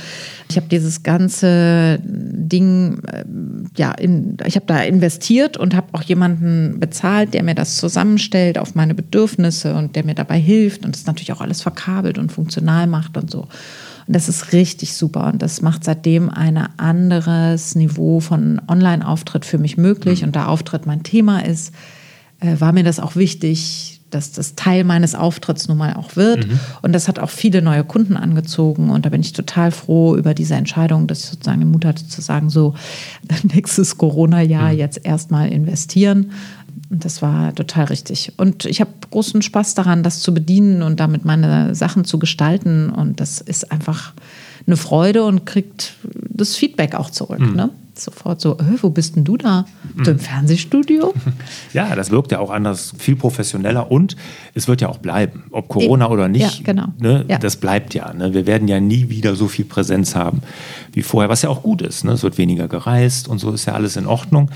[0.49, 3.23] ich habe dieses ganze Ding, äh,
[3.75, 8.57] ja, in, ich habe da investiert und habe auch jemanden bezahlt, der mir das zusammenstellt
[8.57, 12.31] auf meine Bedürfnisse und der mir dabei hilft und das natürlich auch alles verkabelt und
[12.31, 13.47] funktional macht und so.
[14.07, 19.57] Und das ist richtig super und das macht seitdem ein anderes Niveau von Online-Auftritt für
[19.57, 20.23] mich möglich.
[20.23, 21.73] Und da Auftritt mein Thema ist,
[22.39, 26.47] äh, war mir das auch wichtig, dass das Teil meines Auftritts nun mal auch wird.
[26.47, 26.59] Mhm.
[26.81, 28.89] Und das hat auch viele neue Kunden angezogen.
[28.89, 32.07] Und da bin ich total froh über diese Entscheidung, dass ich sozusagen den Mut hatte
[32.07, 32.73] zu sagen, so
[33.43, 34.79] nächstes Corona-Jahr mhm.
[34.79, 36.31] jetzt erstmal investieren.
[36.89, 38.33] Und das war total richtig.
[38.37, 42.89] Und ich habe großen Spaß daran, das zu bedienen und damit meine Sachen zu gestalten.
[42.89, 44.13] Und das ist einfach
[44.65, 47.39] eine Freude und kriegt das Feedback auch zurück.
[47.39, 47.55] Mhm.
[47.55, 47.69] Ne?
[47.99, 49.65] sofort so, äh, wo bist denn du da?
[50.03, 51.13] Du im Fernsehstudio?
[51.73, 54.15] Ja, das wirkt ja auch anders, viel professioneller und
[54.53, 55.43] es wird ja auch bleiben.
[55.51, 56.13] Ob Corona Eben.
[56.13, 56.87] oder nicht, ja, genau.
[56.97, 57.37] ne, ja.
[57.37, 58.13] das bleibt ja.
[58.13, 58.33] Ne?
[58.33, 60.41] Wir werden ja nie wieder so viel Präsenz haben
[60.93, 62.03] wie vorher, was ja auch gut ist.
[62.03, 62.13] Ne?
[62.13, 64.49] Es wird weniger gereist und so ist ja alles in Ordnung.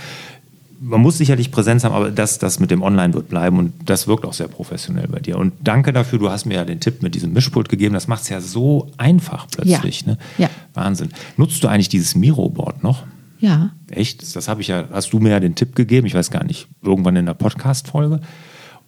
[0.84, 4.08] Man muss sicherlich Präsenz haben, aber das, das mit dem Online wird bleiben und das
[4.08, 5.38] wirkt auch sehr professionell bei dir.
[5.38, 7.94] Und danke dafür, du hast mir ja den Tipp mit diesem Mischpult gegeben.
[7.94, 10.02] Das macht es ja so einfach plötzlich.
[10.02, 10.08] Ja.
[10.08, 10.17] Ne?
[10.39, 10.50] ja.
[10.74, 11.10] Wahnsinn.
[11.38, 13.04] Nutzt du eigentlich dieses Miro-Board noch?
[13.39, 13.72] Ja.
[13.89, 14.36] Echt?
[14.36, 16.67] Das habe ich ja, hast du mir ja den Tipp gegeben, ich weiß gar nicht,
[16.82, 18.20] irgendwann in der Podcast-Folge.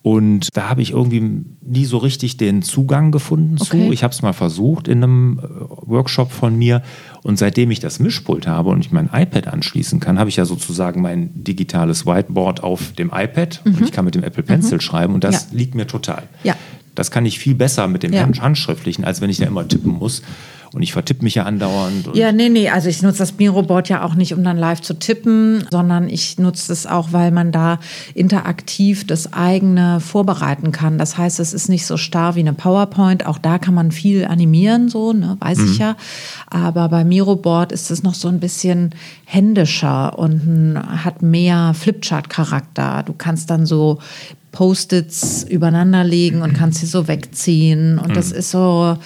[0.03, 3.87] Und da habe ich irgendwie nie so richtig den Zugang gefunden okay.
[3.87, 3.93] zu.
[3.93, 5.47] Ich habe es mal versucht in einem äh,
[5.89, 6.83] Workshop von mir.
[7.23, 10.43] Und seitdem ich das Mischpult habe und ich mein iPad anschließen kann, habe ich ja
[10.43, 13.75] sozusagen mein digitales Whiteboard auf dem iPad mhm.
[13.75, 14.81] und ich kann mit dem Apple Pencil mhm.
[14.81, 15.57] schreiben und das ja.
[15.57, 16.23] liegt mir total.
[16.43, 16.57] Ja.
[16.95, 18.27] Das kann ich viel besser mit dem ja.
[18.41, 20.21] Handschriftlichen, als wenn ich da immer tippen muss.
[20.73, 22.15] Und ich vertippe mich ja andauernd.
[22.15, 22.67] ja, nee, nee.
[22.67, 26.39] Also ich nutze das Miro-Board ja auch nicht, um dann live zu tippen, sondern ich
[26.39, 27.79] nutze es auch, weil man da
[28.15, 30.97] interaktiv das eigene vorbereiten kann.
[30.97, 33.27] Das heißt, es ist nicht so starr wie eine PowerPoint.
[33.27, 35.71] Auch da kann man viel animieren, so, ne, weiß mhm.
[35.71, 35.95] ich ja.
[36.49, 43.03] Aber bei Miro-Board ist es noch so ein bisschen händischer und hat mehr Flipchart-Charakter.
[43.05, 43.99] Du kannst dann so
[44.51, 47.99] Post-its übereinander legen und kannst sie so wegziehen.
[47.99, 48.37] Und das mhm.
[48.37, 48.97] ist so,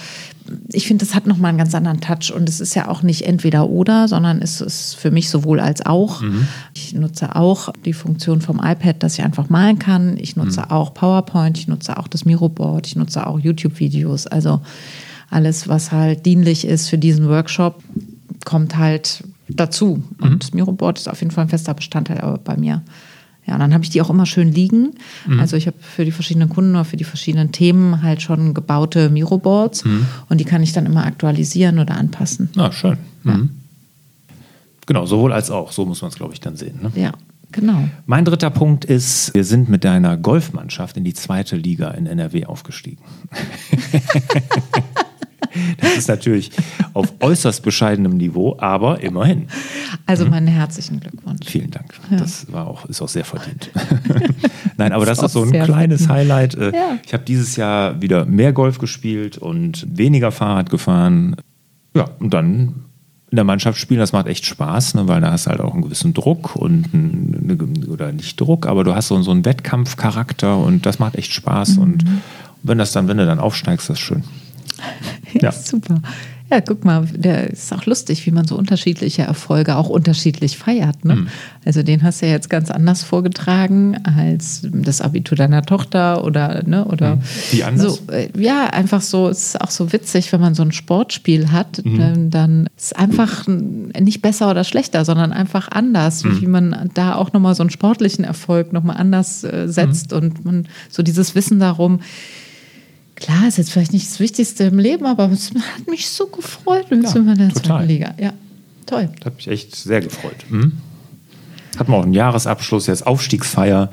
[0.70, 3.24] ich finde, das hat nochmal einen ganz anderen Touch und es ist ja auch nicht
[3.24, 6.22] entweder oder, sondern es ist für mich sowohl als auch.
[6.22, 6.48] Mhm.
[6.74, 10.18] Ich nutze auch die Funktion vom iPad, dass ich einfach malen kann.
[10.18, 10.72] Ich nutze mhm.
[10.72, 14.28] auch PowerPoint, ich nutze auch das Miroboard, ich nutze auch YouTube-Videos.
[14.28, 14.62] Also
[15.30, 17.84] alles, was halt dienlich ist für diesen Workshop,
[18.46, 20.04] kommt halt dazu.
[20.20, 20.26] Mhm.
[20.26, 22.82] Und Miroboard ist auf jeden Fall ein fester Bestandteil bei mir.
[23.48, 24.96] Ja, und dann habe ich die auch immer schön liegen.
[25.26, 25.40] Mhm.
[25.40, 29.10] Also ich habe für die verschiedenen Kunden oder für die verschiedenen Themen halt schon gebaute
[29.10, 30.06] Miroboards mhm.
[30.30, 32.50] und die kann ich dann immer aktualisieren oder anpassen.
[32.58, 32.98] Ah, schön.
[33.24, 33.38] Ja.
[33.38, 33.50] Mhm.
[34.86, 35.72] Genau, sowohl als auch.
[35.72, 36.80] So muss man es, glaube ich, dann sehen.
[36.82, 36.92] Ne?
[36.96, 37.12] Ja,
[37.52, 37.88] genau.
[38.06, 42.46] Mein dritter Punkt ist, wir sind mit deiner Golfmannschaft in die zweite Liga in NRW
[42.46, 43.02] aufgestiegen.
[45.78, 46.52] Das ist natürlich
[46.94, 49.48] auf äußerst bescheidenem Niveau, aber immerhin.
[50.06, 50.32] Also mhm.
[50.32, 51.46] meinen herzlichen Glückwunsch.
[51.46, 51.94] Vielen Dank.
[52.10, 52.18] Ja.
[52.18, 53.70] Das war auch, ist auch sehr verdient.
[54.78, 56.32] Nein, aber das, das ist so ein kleines verdient.
[56.32, 56.56] Highlight.
[56.56, 56.98] Äh, ja.
[57.06, 61.36] Ich habe dieses Jahr wieder mehr Golf gespielt und weniger Fahrrad gefahren.
[61.96, 62.88] Ja, und dann
[63.30, 65.74] in der Mannschaft spielen, das macht echt Spaß, ne, weil da hast du halt auch
[65.74, 67.58] einen gewissen Druck und eine,
[67.92, 71.76] oder nicht Druck, aber du hast so, so einen Wettkampfcharakter und das macht echt Spaß.
[71.76, 71.82] Mhm.
[71.82, 72.06] Und
[72.64, 74.24] wenn das dann, wenn du dann aufsteigst, das ist schön.
[75.34, 75.52] Ja.
[75.52, 76.02] Super.
[76.50, 81.04] Ja, guck mal, der ist auch lustig, wie man so unterschiedliche Erfolge auch unterschiedlich feiert.
[81.04, 81.18] Ne?
[81.18, 81.28] Mhm.
[81.66, 86.64] Also den hast du ja jetzt ganz anders vorgetragen als das Abitur deiner Tochter oder
[86.66, 87.22] ne oder mhm.
[87.52, 87.96] wie anders?
[87.96, 89.28] So, äh, ja, einfach so.
[89.28, 92.30] Es ist auch so witzig, wenn man so ein Sportspiel hat, mhm.
[92.30, 96.42] dann ist es einfach nicht besser oder schlechter, sondern einfach anders, mhm.
[96.42, 100.18] wie man da auch nochmal so einen sportlichen Erfolg nochmal anders äh, setzt mhm.
[100.18, 102.00] und man so dieses Wissen darum
[103.18, 106.92] Klar, ist jetzt vielleicht nicht das Wichtigste im Leben, aber es hat mich so gefreut.
[106.92, 108.14] Und ja, sind wir in der zweiten Liga.
[108.20, 108.32] Ja,
[108.86, 109.10] toll.
[109.18, 110.36] Das hat mich echt sehr gefreut.
[110.50, 110.74] Mhm.
[111.80, 113.90] Hatten wir auch einen Jahresabschluss, jetzt Aufstiegsfeier.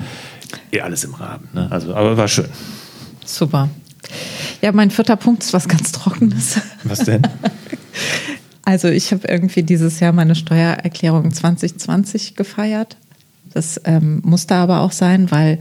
[0.71, 1.49] Eh alles im Rahmen.
[1.55, 1.69] Ne?
[1.71, 2.49] Also, aber war schön.
[3.25, 3.71] Super.
[4.61, 6.61] Ja, mein vierter Punkt ist was ganz Trockenes.
[6.85, 7.23] Was denn?
[8.67, 12.97] Also ich habe irgendwie dieses Jahr meine Steuererklärung 2020 gefeiert.
[13.53, 15.59] Das ähm, musste aber auch sein, weil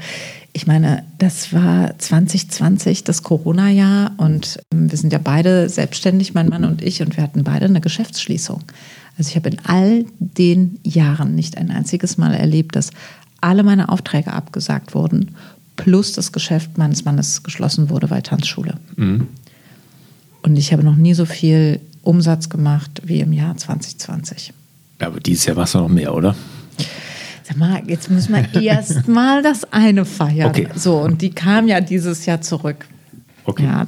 [0.53, 6.47] ich meine, das war 2020, das Corona-Jahr und ähm, wir sind ja beide selbstständig, mein
[6.47, 8.63] Mann und ich, und wir hatten beide eine Geschäftsschließung.
[9.17, 12.91] Also ich habe in all den Jahren nicht ein einziges Mal erlebt, dass
[13.41, 15.35] alle meine Aufträge abgesagt wurden,
[15.75, 18.75] plus das Geschäft meines Mannes geschlossen wurde, weil Tanzschule.
[18.95, 19.27] Mhm.
[20.43, 24.53] Und ich habe noch nie so viel Umsatz gemacht wie im Jahr 2020.
[25.01, 26.35] Ja, aber dieses Jahr machst du noch mehr, oder?
[27.43, 30.49] Sag mal, jetzt müssen wir erst mal das eine feiern.
[30.49, 30.69] Okay.
[30.75, 32.87] So, und die kam ja dieses Jahr zurück.
[33.45, 33.65] Okay.
[33.65, 33.85] Ja,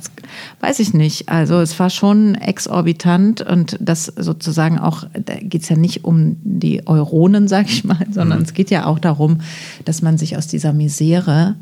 [0.60, 1.30] weiß ich nicht.
[1.30, 6.36] Also es war schon exorbitant und das sozusagen auch, da geht es ja nicht um
[6.44, 9.40] die Euronen, sag ich mal, sondern es geht ja auch darum,
[9.86, 11.56] dass man sich aus dieser Misere,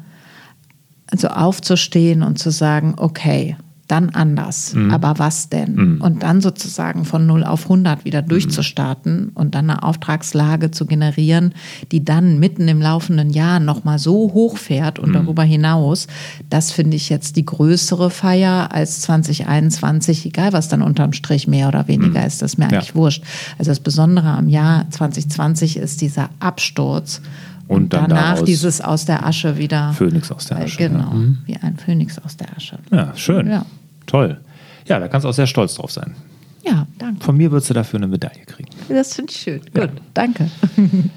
[1.11, 3.55] also aufzustehen und zu sagen, okay,
[3.93, 4.75] dann anders.
[4.91, 5.99] Aber was denn?
[6.01, 11.53] Und dann sozusagen von 0 auf 100 wieder durchzustarten und dann eine Auftragslage zu generieren,
[11.91, 16.07] die dann mitten im laufenden Jahr nochmal so hoch fährt und darüber hinaus,
[16.49, 21.67] das finde ich jetzt die größere Feier als 2021, egal was dann unterm Strich mehr
[21.67, 22.79] oder weniger ist, das ist mir Ja.
[22.79, 23.23] eigentlich wurscht.
[23.59, 27.21] Also das Besondere am Jahr 2020 ist dieser Absturz
[27.67, 29.93] Und dann danach dieses aus der Asche wieder.
[29.93, 31.13] Phönix aus der Äh, Asche, Genau, ja.
[31.13, 31.37] Mhm.
[31.45, 32.77] wie ein Phönix aus der Asche.
[32.91, 33.47] Ja, schön.
[33.49, 33.65] Ja.
[34.05, 34.39] Toll.
[34.87, 36.15] Ja, da kannst du auch sehr stolz drauf sein.
[36.63, 37.23] Ja, danke.
[37.23, 38.69] Von mir würdest du dafür eine Medaille kriegen.
[38.89, 39.61] Das finde ich schön.
[39.73, 40.49] Gut, danke.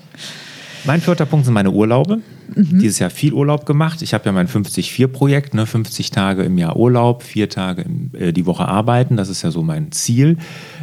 [0.87, 2.21] Mein vierter Punkt sind meine Urlaube.
[2.55, 2.79] Mhm.
[2.79, 4.03] Dieses Jahr viel Urlaub gemacht.
[4.03, 5.67] Ich habe ja mein 50-4-Projekt, ne?
[5.67, 9.17] 50 Tage im Jahr Urlaub, vier Tage im, äh, die Woche arbeiten.
[9.17, 10.39] Das ist ja so mein Ziel.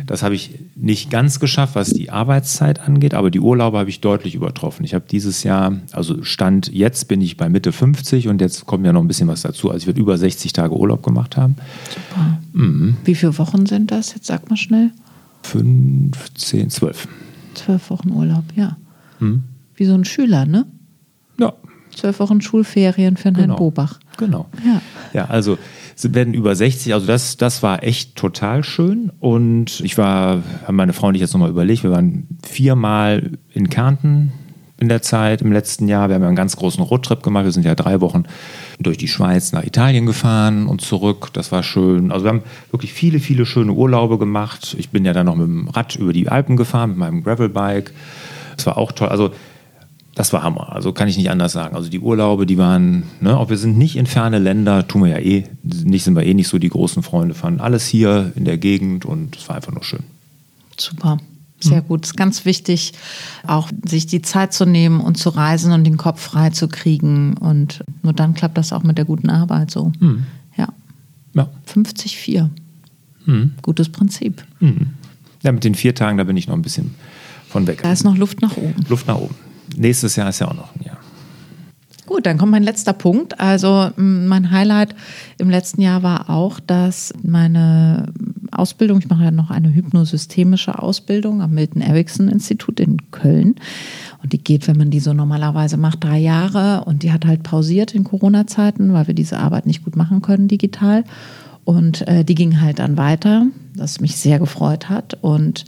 [0.06, 4.02] Das habe ich nicht ganz geschafft, was die Arbeitszeit angeht, aber die Urlaube habe ich
[4.02, 4.84] deutlich übertroffen.
[4.84, 8.86] Ich habe dieses Jahr, also Stand jetzt bin ich bei Mitte 50 und jetzt kommt
[8.86, 9.70] ja noch ein bisschen was dazu.
[9.70, 11.56] Also ich werde über 60 Tage Urlaub gemacht haben.
[11.90, 12.40] Super.
[12.52, 12.98] Mhm.
[13.06, 14.14] Wie viele Wochen sind das?
[14.14, 14.92] Jetzt sag mal schnell.
[15.44, 17.08] 15, 12.
[17.54, 18.78] Zwölf Wochen Urlaub, ja.
[19.20, 19.44] Mhm.
[19.76, 20.66] Wie so ein Schüler, ne?
[21.40, 21.54] Ja,
[21.96, 23.56] Zwölf Wochen Schulferien für Herrn Genau.
[23.56, 24.00] Bobach.
[24.18, 24.48] Genau.
[24.66, 24.82] Ja.
[25.14, 25.58] Ja, also
[25.96, 29.12] es werden über 60, also das, das war echt total schön.
[29.20, 33.70] Und ich war, haben meine Frau und ich jetzt nochmal überlegt, wir waren viermal in
[33.70, 34.32] Kärnten
[34.80, 36.10] in der Zeit im letzten Jahr.
[36.10, 37.46] Wir haben ja einen ganz großen Roadtrip gemacht.
[37.46, 38.24] Wir sind ja drei Wochen
[38.80, 41.30] durch die Schweiz nach Italien gefahren und zurück.
[41.34, 42.12] Das war schön.
[42.12, 44.76] Also wir haben wirklich viele, viele schöne Urlaube gemacht.
[44.80, 47.94] Ich bin ja dann noch mit dem Rad über die Alpen gefahren, mit meinem Gravelbike.
[48.58, 49.10] Das war auch toll.
[49.10, 49.32] Also
[50.16, 50.72] das war Hammer.
[50.74, 51.76] Also kann ich nicht anders sagen.
[51.76, 55.12] Also die Urlaube, die waren, ne, auch wir sind nicht in ferne Länder, tun wir
[55.12, 57.60] ja eh, nicht sind wir eh nicht so die großen Freunde von.
[57.60, 60.04] Alles hier in der Gegend und es war einfach nur schön.
[60.78, 61.18] Super.
[61.60, 62.04] Sehr gut.
[62.04, 62.92] Es ist ganz wichtig,
[63.48, 67.38] auch sich die Zeit zu nehmen und zu reisen und den Kopf frei zu kriegen.
[67.38, 69.94] Und nur dann klappt das auch mit der guten Arbeit so.
[70.58, 70.68] Ja.
[71.34, 71.50] Ja.
[71.74, 72.50] 50-4.
[73.62, 74.44] Gutes Prinzip.
[75.42, 76.96] ja, mit den vier Tagen, da bin ich noch ein bisschen
[77.48, 77.80] von weg.
[77.82, 78.84] Da ist noch Luft nach oben.
[78.90, 79.36] Luft nach oben.
[79.78, 80.98] Nächstes Jahr ist ja auch noch ein Jahr.
[82.06, 83.40] Gut, dann kommt mein letzter Punkt.
[83.40, 84.94] Also mein Highlight
[85.38, 88.12] im letzten Jahr war auch, dass meine
[88.52, 93.56] Ausbildung, ich mache ja noch eine hypnosystemische Ausbildung am Milton Erickson Institut in Köln.
[94.22, 96.84] Und die geht, wenn man die so normalerweise macht, drei Jahre.
[96.86, 100.48] Und die hat halt pausiert in Corona-Zeiten, weil wir diese Arbeit nicht gut machen können
[100.48, 101.06] digital.
[101.66, 105.18] Und äh, die ging halt dann weiter, was mich sehr gefreut hat.
[105.22, 105.66] Und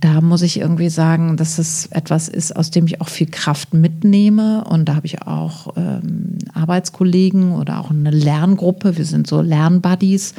[0.00, 3.74] da muss ich irgendwie sagen, dass es etwas ist, aus dem ich auch viel Kraft
[3.74, 4.64] mitnehme.
[4.64, 8.96] Und da habe ich auch ähm, Arbeitskollegen oder auch eine Lerngruppe.
[8.96, 10.34] Wir sind so Lernbuddies.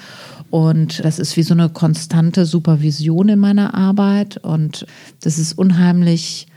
[0.49, 4.37] Und das ist wie so eine konstante Supervision in meiner Arbeit.
[4.37, 4.87] Und
[5.21, 6.47] das ist unheimlich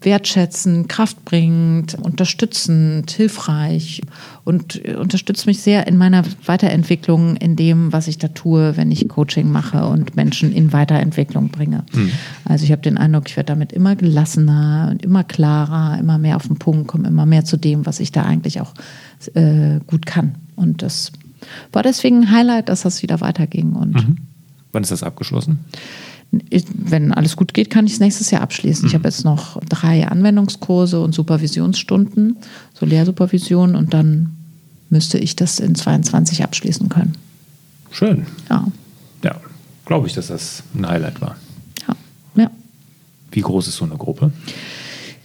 [0.00, 4.02] wertschätzend, kraftbringend, unterstützend, hilfreich
[4.44, 9.08] und unterstützt mich sehr in meiner Weiterentwicklung, in dem, was ich da tue, wenn ich
[9.08, 11.84] Coaching mache und Menschen in Weiterentwicklung bringe.
[12.44, 16.36] Also ich habe den Eindruck, ich werde damit immer gelassener und immer klarer, immer mehr
[16.36, 18.74] auf den Punkt, komme immer mehr zu dem, was ich da eigentlich auch
[19.34, 20.34] äh, gut kann.
[20.56, 21.10] Und das
[21.72, 23.72] war deswegen ein Highlight, dass das wieder weiterging.
[23.72, 24.06] Und
[24.72, 25.60] Wann ist das abgeschlossen?
[25.72, 25.78] ich-
[26.30, 28.88] wenn alles gut geht, kann ich es nächstes Jahr abschließen.
[28.88, 32.36] Ich habe jetzt noch drei Anwendungskurse und Supervisionsstunden,
[32.74, 34.32] so Lehrsupervision und dann
[34.90, 37.14] müsste ich das in 22 abschließen können.
[37.90, 38.26] Schön.
[38.50, 38.66] Ja,
[39.24, 39.36] Ja,
[39.84, 41.36] glaube ich, dass das ein Highlight war.
[41.88, 41.94] ja,
[42.42, 42.50] ja.
[43.30, 44.32] Wie groß ist so eine Gruppe?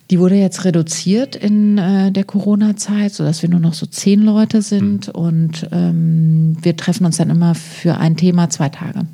[0.10, 4.62] Die wurde jetzt reduziert in äh, der Corona-Zeit, sodass wir nur noch so zehn Leute
[4.62, 9.06] sind und ähm, wir treffen uns dann immer für ein Thema zwei Tage.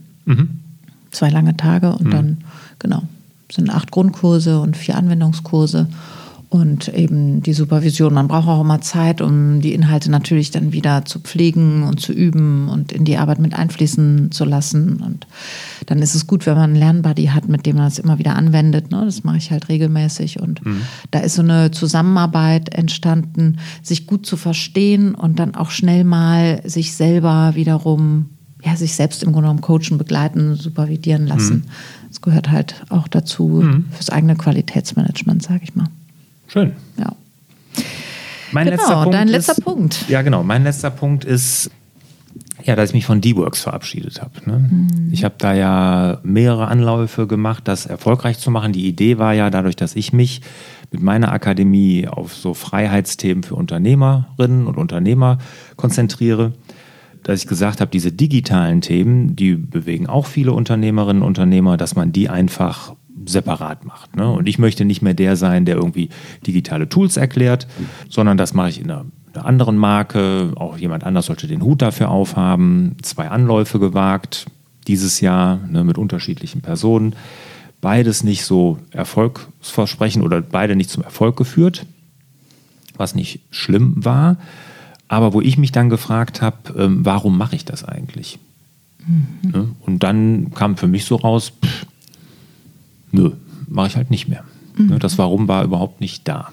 [1.18, 2.38] Zwei lange Tage und dann,
[2.78, 3.02] genau,
[3.52, 5.88] sind acht Grundkurse und vier Anwendungskurse
[6.50, 8.14] und eben die Supervision.
[8.14, 12.14] Man braucht auch immer Zeit, um die Inhalte natürlich dann wieder zu pflegen und zu
[12.14, 15.02] üben und in die Arbeit mit einfließen zu lassen.
[15.02, 15.26] Und
[15.88, 18.36] dann ist es gut, wenn man einen Lernbuddy hat, mit dem man das immer wieder
[18.36, 18.92] anwendet.
[18.92, 19.04] Ne?
[19.06, 20.40] Das mache ich halt regelmäßig.
[20.40, 20.62] Und
[21.10, 26.62] da ist so eine Zusammenarbeit entstanden, sich gut zu verstehen und dann auch schnell mal
[26.64, 31.66] sich selber wiederum, ja, sich selbst im Grunde genommen coachen, begleiten, supervidieren lassen.
[32.10, 35.88] Das gehört halt auch dazu fürs eigene Qualitätsmanagement, sage ich mal.
[36.48, 36.72] Schön.
[36.98, 37.14] Ja.
[38.52, 40.06] Mein Genau, letzter Punkt dein ist, letzter Punkt.
[40.10, 40.44] Ja, genau.
[40.44, 41.70] Mein letzter Punkt ist,
[42.64, 44.32] Ja, dass ich mich von D-Works verabschiedet habe.
[44.46, 44.58] Ne?
[44.60, 45.10] Mhm.
[45.12, 48.74] Ich habe da ja mehrere Anläufe gemacht, das erfolgreich zu machen.
[48.74, 50.42] Die Idee war ja dadurch, dass ich mich
[50.92, 55.38] mit meiner Akademie auf so Freiheitsthemen für Unternehmerinnen und Unternehmer
[55.76, 56.54] konzentriere,
[57.28, 61.94] dass ich gesagt habe, diese digitalen Themen, die bewegen auch viele Unternehmerinnen und Unternehmer, dass
[61.94, 64.16] man die einfach separat macht.
[64.16, 64.32] Ne?
[64.32, 66.08] Und ich möchte nicht mehr der sein, der irgendwie
[66.48, 67.68] digitale Tools erklärt,
[68.08, 70.54] sondern das mache ich in einer, einer anderen Marke.
[70.56, 72.96] Auch jemand anders sollte den Hut dafür aufhaben.
[73.02, 74.46] Zwei Anläufe gewagt
[74.88, 77.14] dieses Jahr ne, mit unterschiedlichen Personen.
[77.82, 81.86] Beides nicht so erfolgsversprechend oder beide nicht zum Erfolg geführt,
[82.96, 84.38] was nicht schlimm war.
[85.08, 88.40] Aber wo ich mich dann gefragt habe, ähm, warum mache ich das eigentlich?
[89.06, 89.52] Mhm.
[89.52, 89.68] Ne?
[89.82, 91.86] Und dann kam für mich so raus, pff,
[93.12, 93.32] nö,
[93.68, 94.44] mache ich halt nicht mehr.
[94.76, 94.88] Mhm.
[94.88, 96.50] Ne, das Warum war überhaupt nicht da.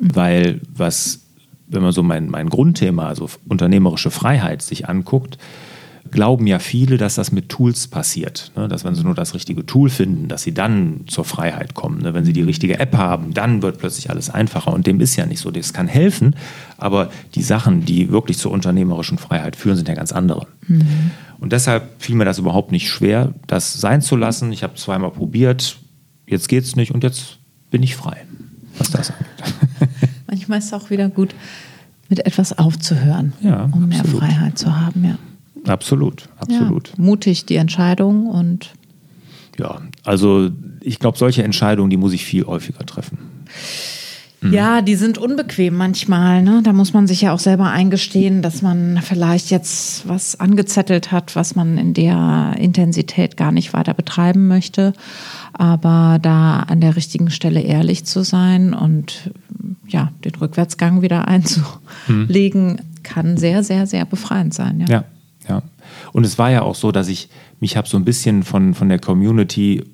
[0.00, 0.16] Mhm.
[0.16, 1.20] Weil was,
[1.66, 5.38] wenn man so mein, mein Grundthema, also unternehmerische Freiheit sich anguckt,
[6.10, 8.52] glauben ja viele, dass das mit Tools passiert.
[8.56, 8.68] Ne?
[8.68, 12.02] Dass wenn sie nur das richtige Tool finden, dass sie dann zur Freiheit kommen.
[12.02, 12.14] Ne?
[12.14, 14.72] Wenn sie die richtige App haben, dann wird plötzlich alles einfacher.
[14.72, 15.50] Und dem ist ja nicht so.
[15.50, 16.36] Das kann helfen,
[16.76, 20.46] aber die Sachen, die wirklich zur unternehmerischen Freiheit führen, sind ja ganz andere.
[20.66, 21.10] Mhm.
[21.40, 24.52] Und deshalb fiel mir das überhaupt nicht schwer, das sein zu lassen.
[24.52, 25.78] Ich habe zweimal probiert,
[26.26, 27.38] jetzt geht es nicht und jetzt
[27.70, 28.24] bin ich frei,
[28.76, 29.98] was das angeht.
[30.26, 31.34] Manchmal ist es auch wieder gut,
[32.08, 35.18] mit etwas aufzuhören, ja, um mehr Freiheit zu haben, ja.
[35.66, 36.88] Absolut, absolut.
[36.88, 38.72] Ja, mutig die Entscheidung und.
[39.58, 43.18] Ja, also ich glaube, solche Entscheidungen, die muss ich viel häufiger treffen.
[44.40, 44.52] Mhm.
[44.52, 46.42] Ja, die sind unbequem manchmal.
[46.42, 46.60] Ne?
[46.62, 51.34] Da muss man sich ja auch selber eingestehen, dass man vielleicht jetzt was angezettelt hat,
[51.34, 54.92] was man in der Intensität gar nicht weiter betreiben möchte.
[55.54, 59.32] Aber da an der richtigen Stelle ehrlich zu sein und
[59.88, 62.78] ja, den Rückwärtsgang wieder einzulegen, mhm.
[63.02, 64.80] kann sehr, sehr, sehr befreiend sein.
[64.80, 64.86] Ja.
[64.86, 65.04] ja,
[65.48, 65.62] ja.
[66.12, 67.28] Und es war ja auch so, dass ich
[67.60, 69.84] mich habe so ein bisschen von, von der Community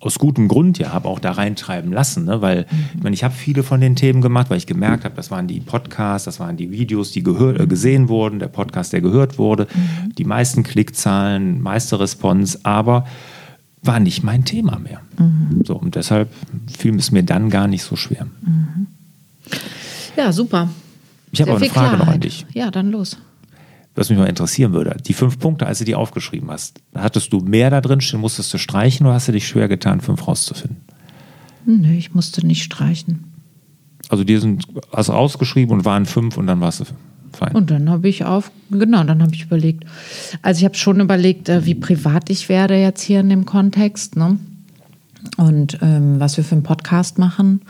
[0.00, 2.42] aus gutem Grund ja habe auch da reintreiben lassen, ne?
[2.42, 5.30] weil ich meine, ich habe viele von den Themen gemacht, weil ich gemerkt habe, das
[5.30, 9.00] waren die Podcasts, das waren die Videos, die gehör, äh, gesehen wurden, der Podcast, der
[9.00, 9.66] gehört wurde,
[10.18, 13.06] die meisten Klickzahlen, meiste Response, aber
[13.82, 15.00] war nicht mein Thema mehr.
[15.18, 15.64] Mhm.
[15.64, 16.28] So und deshalb
[16.76, 18.26] fiel es mir dann gar nicht so schwer.
[18.42, 18.88] Mhm.
[20.16, 20.68] Ja, super.
[21.32, 22.06] Ich habe auch eine Frage Klarheit.
[22.06, 22.46] noch an dich.
[22.52, 23.16] Ja, dann los
[23.96, 24.96] was mich mal interessieren würde.
[25.04, 28.52] Die fünf Punkte, als du die aufgeschrieben hast, hattest du mehr da drin stehen, musstest
[28.54, 30.82] du streichen oder hast du dich schwer getan, fünf rauszufinden?
[31.64, 33.32] Nee, ich musste nicht streichen.
[34.08, 36.84] Also die sind hast ausgeschrieben und waren fünf und dann warst du
[37.32, 37.54] fein.
[37.54, 39.84] Und dann habe ich auf, genau, dann habe ich überlegt.
[40.42, 44.16] Also ich habe schon überlegt, äh, wie privat ich werde jetzt hier in dem Kontext,
[44.16, 44.38] ne?
[45.36, 47.62] Und ähm, was wir für einen Podcast machen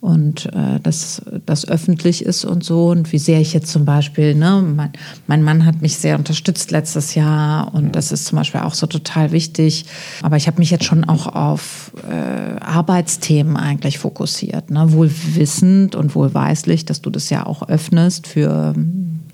[0.00, 2.86] und äh, dass das öffentlich ist und so.
[2.88, 4.92] Und wie sehr ich jetzt zum Beispiel, ne, mein,
[5.26, 7.74] mein Mann hat mich sehr unterstützt letztes Jahr.
[7.74, 9.86] Und das ist zum Beispiel auch so total wichtig.
[10.22, 15.96] Aber ich habe mich jetzt schon auch auf äh, Arbeitsthemen eigentlich fokussiert, ne, wohl wissend
[15.96, 18.74] und wohlweislich, dass du das ja auch öffnest für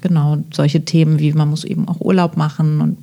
[0.05, 2.99] genau solche Themen wie man muss eben auch Urlaub machen und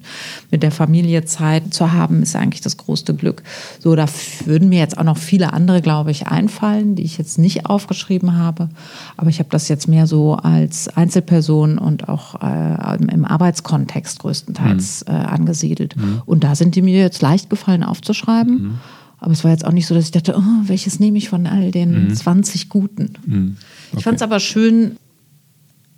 [0.52, 3.42] mit der Familie Zeit zu haben, ist eigentlich das größte Glück.
[3.80, 4.06] So, da
[4.46, 8.38] würden mir jetzt auch noch viele andere, glaube ich, einfallen, die ich jetzt nicht aufgeschrieben
[8.38, 8.70] habe.
[9.18, 15.06] Aber ich habe das jetzt mehr so als Einzelperson und auch äh, im Arbeitskontext größtenteils
[15.08, 15.14] mhm.
[15.14, 15.98] äh, angesiedelt.
[15.98, 16.22] Mhm.
[16.26, 18.54] Und da sind die mir jetzt leicht gefallen aufzuschreiben.
[18.62, 18.80] Mhm.
[19.18, 21.48] Aber es war jetzt auch nicht so, dass ich dachte, oh, welches nehme ich von
[21.48, 22.16] all den mhm.
[22.16, 23.14] 20 Guten.
[23.26, 23.58] Mhm.
[23.90, 23.98] Okay.
[23.98, 24.98] Ich fand es aber schön,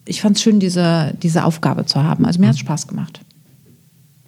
[0.06, 2.26] ich fand es schön, diese, diese Aufgabe zu haben.
[2.26, 2.68] Also mir hat es mhm.
[2.68, 3.22] Spaß gemacht.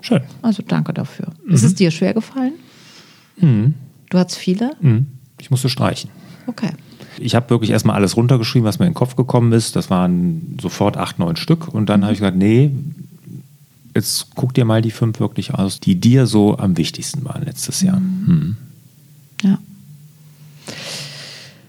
[0.02, 0.22] Schön.
[0.42, 1.28] Also danke dafür.
[1.46, 1.54] Mhm.
[1.54, 2.54] Ist es dir schwer gefallen?
[3.38, 3.74] Mhm.
[4.10, 4.72] Du hattest viele?
[4.82, 5.08] Mhm.
[5.40, 6.10] Ich musste streichen.
[6.48, 6.72] Okay.
[7.18, 9.76] Ich habe wirklich erstmal alles runtergeschrieben, was mir in den Kopf gekommen ist.
[9.76, 11.68] Das waren sofort acht, neun Stück.
[11.68, 12.04] Und dann mhm.
[12.06, 12.72] habe ich gesagt, nee,
[13.94, 17.82] jetzt guck dir mal die fünf wirklich aus, die dir so am wichtigsten waren letztes
[17.82, 18.00] Jahr.
[18.00, 18.58] Mhm.
[19.42, 19.58] Ja.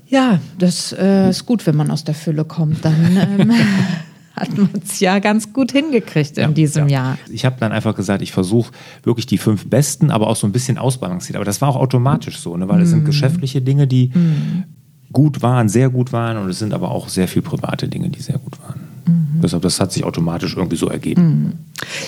[0.08, 2.84] Ja, das äh, ist gut, wenn man aus der Fülle kommt.
[2.84, 2.94] Dann
[3.40, 3.52] ähm,
[4.36, 7.04] hat man es ja ganz gut hingekriegt in ja, diesem ja.
[7.04, 7.18] Jahr.
[7.30, 10.52] Ich habe dann einfach gesagt, ich versuche wirklich die fünf besten, aber auch so ein
[10.52, 11.36] bisschen ausbalanciert.
[11.36, 12.68] Aber das war auch automatisch so, ne?
[12.68, 12.92] weil es mm.
[12.92, 14.64] sind geschäftliche Dinge, die mm.
[15.12, 18.20] gut waren, sehr gut waren und es sind aber auch sehr viel private Dinge, die
[18.20, 18.80] sehr gut waren.
[19.06, 19.40] Mhm.
[19.40, 21.22] Deshalb, das hat sich automatisch irgendwie so ergeben.
[21.22, 21.52] Mhm.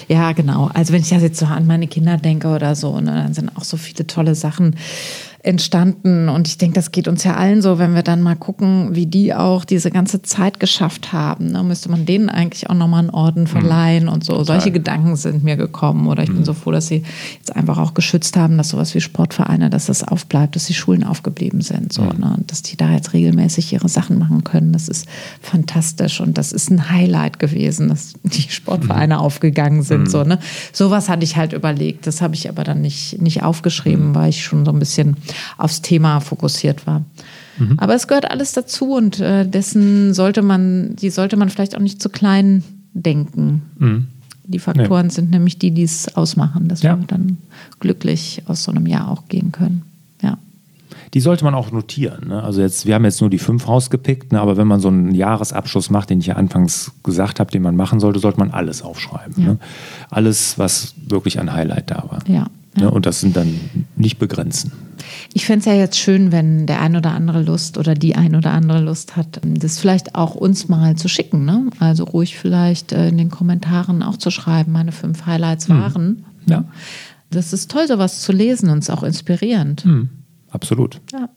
[0.08, 0.70] Ja, genau.
[0.74, 3.64] Also wenn ich jetzt so an meine Kinder denke oder so, ne, dann sind auch
[3.64, 4.76] so viele tolle Sachen
[5.40, 6.28] entstanden.
[6.28, 9.06] Und ich denke, das geht uns ja allen so, wenn wir dann mal gucken, wie
[9.06, 11.52] die auch diese ganze Zeit geschafft haben.
[11.52, 11.62] Ne?
[11.62, 13.46] Müsste man denen eigentlich auch nochmal einen Orden mhm.
[13.46, 14.12] verleihen mhm.
[14.12, 14.32] und so.
[14.32, 14.46] Total.
[14.46, 16.08] Solche Gedanken sind mir gekommen.
[16.08, 16.36] Oder ich mhm.
[16.36, 17.04] bin so froh, dass sie
[17.36, 21.04] jetzt einfach auch geschützt haben, dass sowas wie Sportvereine, dass das aufbleibt, dass die Schulen
[21.04, 21.92] aufgeblieben sind.
[21.92, 22.18] So, mhm.
[22.18, 22.34] ne?
[22.36, 24.72] Und dass die da jetzt regelmäßig ihre Sachen machen können.
[24.72, 25.06] Das ist
[25.40, 29.20] fantastisch und das ist ein Highlight gewesen, dass die Sportvereine mhm.
[29.20, 30.02] aufgegangen sind.
[30.02, 30.06] Mhm.
[30.06, 30.40] So, ne?
[30.72, 32.08] Sowas hatte ich halt überlegt.
[32.08, 34.14] Das habe ich aber dann nicht, nicht aufgeschrieben, mhm.
[34.16, 35.16] weil ich schon so ein bisschen
[35.56, 37.04] aufs Thema fokussiert war.
[37.58, 37.78] Mhm.
[37.78, 41.80] Aber es gehört alles dazu und äh, dessen sollte man, die sollte man vielleicht auch
[41.80, 42.62] nicht zu klein
[42.94, 43.62] denken.
[43.78, 44.06] Mhm.
[44.44, 45.12] Die Faktoren nee.
[45.12, 46.98] sind nämlich die, die es ausmachen, dass ja.
[46.98, 47.36] wir dann
[47.80, 49.82] glücklich aus so einem Jahr auch gehen können.
[50.22, 50.38] Ja.
[51.12, 52.28] Die sollte man auch notieren.
[52.28, 52.42] Ne?
[52.42, 54.40] Also jetzt, wir haben jetzt nur die fünf rausgepickt, ne?
[54.40, 57.76] aber wenn man so einen Jahresabschluss macht, den ich ja anfangs gesagt habe, den man
[57.76, 59.34] machen sollte, sollte man alles aufschreiben.
[59.36, 59.48] Ja.
[59.50, 59.58] Ne?
[60.08, 62.20] Alles, was wirklich ein Highlight da war.
[62.26, 62.46] Ja.
[62.80, 62.88] Ja.
[62.88, 63.58] Und das sind dann
[63.96, 64.72] nicht begrenzen.
[65.32, 68.34] Ich fände es ja jetzt schön, wenn der ein oder andere Lust oder die ein
[68.34, 71.44] oder andere Lust hat, das vielleicht auch uns mal zu schicken.
[71.44, 71.70] Ne?
[71.78, 75.80] Also ruhig vielleicht äh, in den Kommentaren auch zu schreiben, meine fünf Highlights mhm.
[75.80, 76.24] waren.
[76.46, 76.64] Ja.
[77.30, 79.84] Das ist toll, sowas zu lesen und es auch inspirierend.
[79.84, 80.08] Mhm.
[80.50, 81.00] Absolut.
[81.12, 81.28] Ja.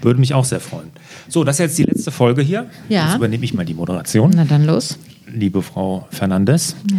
[0.00, 0.90] Würde mich auch sehr freuen.
[1.28, 2.70] So, das ist jetzt die letzte Folge hier.
[2.88, 3.06] Ja.
[3.06, 4.32] Jetzt übernehme ich mal die Moderation.
[4.34, 4.98] Na dann los.
[5.26, 6.74] Liebe Frau Fernandes.
[6.90, 6.96] Ja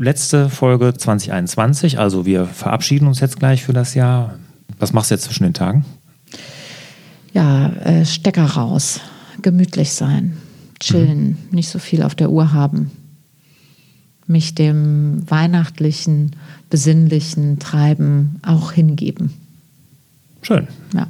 [0.00, 1.98] letzte Folge 2021.
[1.98, 4.38] Also wir verabschieden uns jetzt gleich für das Jahr.
[4.78, 5.84] Was machst du jetzt zwischen den Tagen?
[7.32, 9.00] Ja, äh, Stecker raus,
[9.42, 10.36] gemütlich sein,
[10.80, 11.36] chillen, mhm.
[11.50, 12.90] nicht so viel auf der Uhr haben,
[14.26, 16.34] mich dem weihnachtlichen,
[16.70, 19.32] besinnlichen Treiben auch hingeben.
[20.42, 20.66] Schön.
[20.94, 21.08] Ja.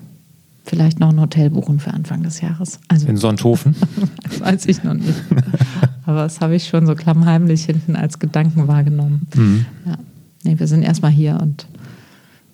[0.70, 2.78] Vielleicht noch ein Hotel buchen für Anfang des Jahres.
[2.86, 3.74] Also, In Sonthofen?
[4.22, 5.20] das weiß ich noch nicht.
[6.06, 9.26] Aber das habe ich schon so klammheimlich hinten als Gedanken wahrgenommen.
[9.34, 9.66] Mhm.
[9.84, 9.98] Ja.
[10.44, 11.66] Nee, wir sind erstmal hier und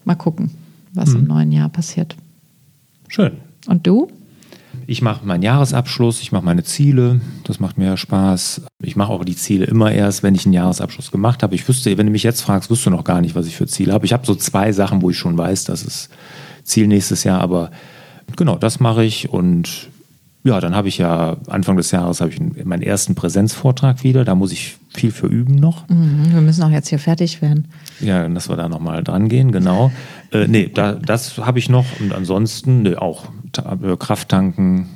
[0.07, 0.51] mal gucken,
[0.95, 1.17] was mhm.
[1.17, 2.17] im neuen Jahr passiert.
[3.09, 3.33] Schön.
[3.67, 4.09] Und du?
[4.87, 8.63] Ich mache meinen Jahresabschluss, ich mache meine Ziele, das macht mir Spaß.
[8.83, 11.55] Ich mache auch die Ziele immer erst, wenn ich einen Jahresabschluss gemacht habe.
[11.55, 13.67] Ich wüsste, wenn du mich jetzt fragst, wüsste du noch gar nicht, was ich für
[13.67, 14.07] Ziele habe.
[14.07, 16.09] Ich habe so zwei Sachen, wo ich schon weiß, das ist
[16.65, 17.71] Ziel nächstes Jahr, aber
[18.35, 19.91] genau, das mache ich und
[20.47, 24.25] ja, dann habe ich ja Anfang des Jahres habe ich meinen ersten Präsenzvortrag wieder.
[24.25, 25.89] Da muss ich viel für üben noch.
[25.89, 27.67] Mhm, wir müssen auch jetzt hier fertig werden.
[27.99, 29.91] Ja, dass wir da nochmal dran gehen, genau.
[30.31, 33.25] Äh, nee, da, das habe ich noch und ansonsten nee, auch
[33.59, 34.89] äh, Kraft tanken.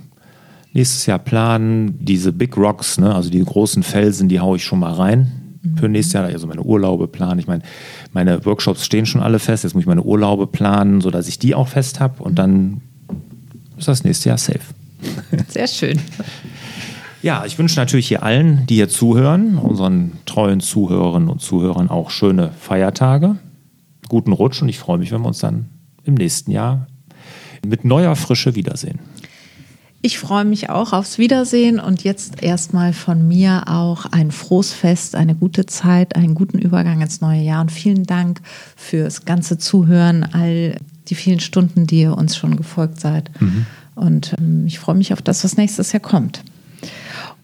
[0.72, 4.78] Nächstes Jahr planen, diese Big Rocks, ne, also die großen Felsen, die haue ich schon
[4.78, 5.76] mal rein mhm.
[5.78, 6.26] für nächstes Jahr.
[6.26, 7.40] Also meine Urlaube planen.
[7.40, 7.62] Ich meine,
[8.12, 9.64] meine Workshops stehen schon alle fest.
[9.64, 12.82] Jetzt muss ich meine Urlaube planen, sodass ich die auch fest habe und dann
[13.80, 14.60] ist das nächste Jahr safe.
[15.48, 15.98] Sehr schön.
[17.22, 22.10] Ja, ich wünsche natürlich hier allen, die hier zuhören, unseren treuen Zuhörerinnen und Zuhörern auch
[22.10, 23.36] schöne Feiertage,
[24.08, 25.68] guten Rutsch und ich freue mich, wenn wir uns dann
[26.04, 26.86] im nächsten Jahr
[27.66, 29.00] mit neuer Frische wiedersehen.
[30.02, 35.14] Ich freue mich auch aufs Wiedersehen und jetzt erstmal von mir auch ein frohes Fest,
[35.14, 38.40] eine gute Zeit, einen guten Übergang ins neue Jahr und vielen Dank
[38.76, 40.76] fürs ganze Zuhören, all
[41.10, 43.30] die vielen Stunden, die ihr uns schon gefolgt seid.
[43.40, 43.66] Mhm.
[43.94, 46.42] Und ähm, ich freue mich auf das, was nächstes Jahr kommt.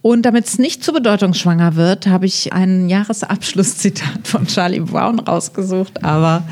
[0.03, 6.05] Und damit es nicht zu bedeutungsschwanger wird, habe ich ein Jahresabschlusszitat von Charlie Brown rausgesucht.
[6.05, 6.45] Aber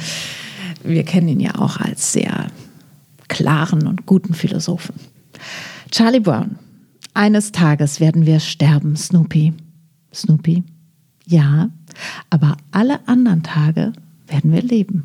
[0.82, 2.48] wir kennen ihn ja auch als sehr
[3.28, 4.96] klaren und guten Philosophen.
[5.90, 6.56] Charlie Brown.
[7.14, 9.52] Eines Tages werden wir sterben, Snoopy.
[10.12, 10.64] Snoopy?
[11.26, 11.70] Ja,
[12.28, 13.92] aber alle anderen Tage
[14.26, 15.04] werden wir leben.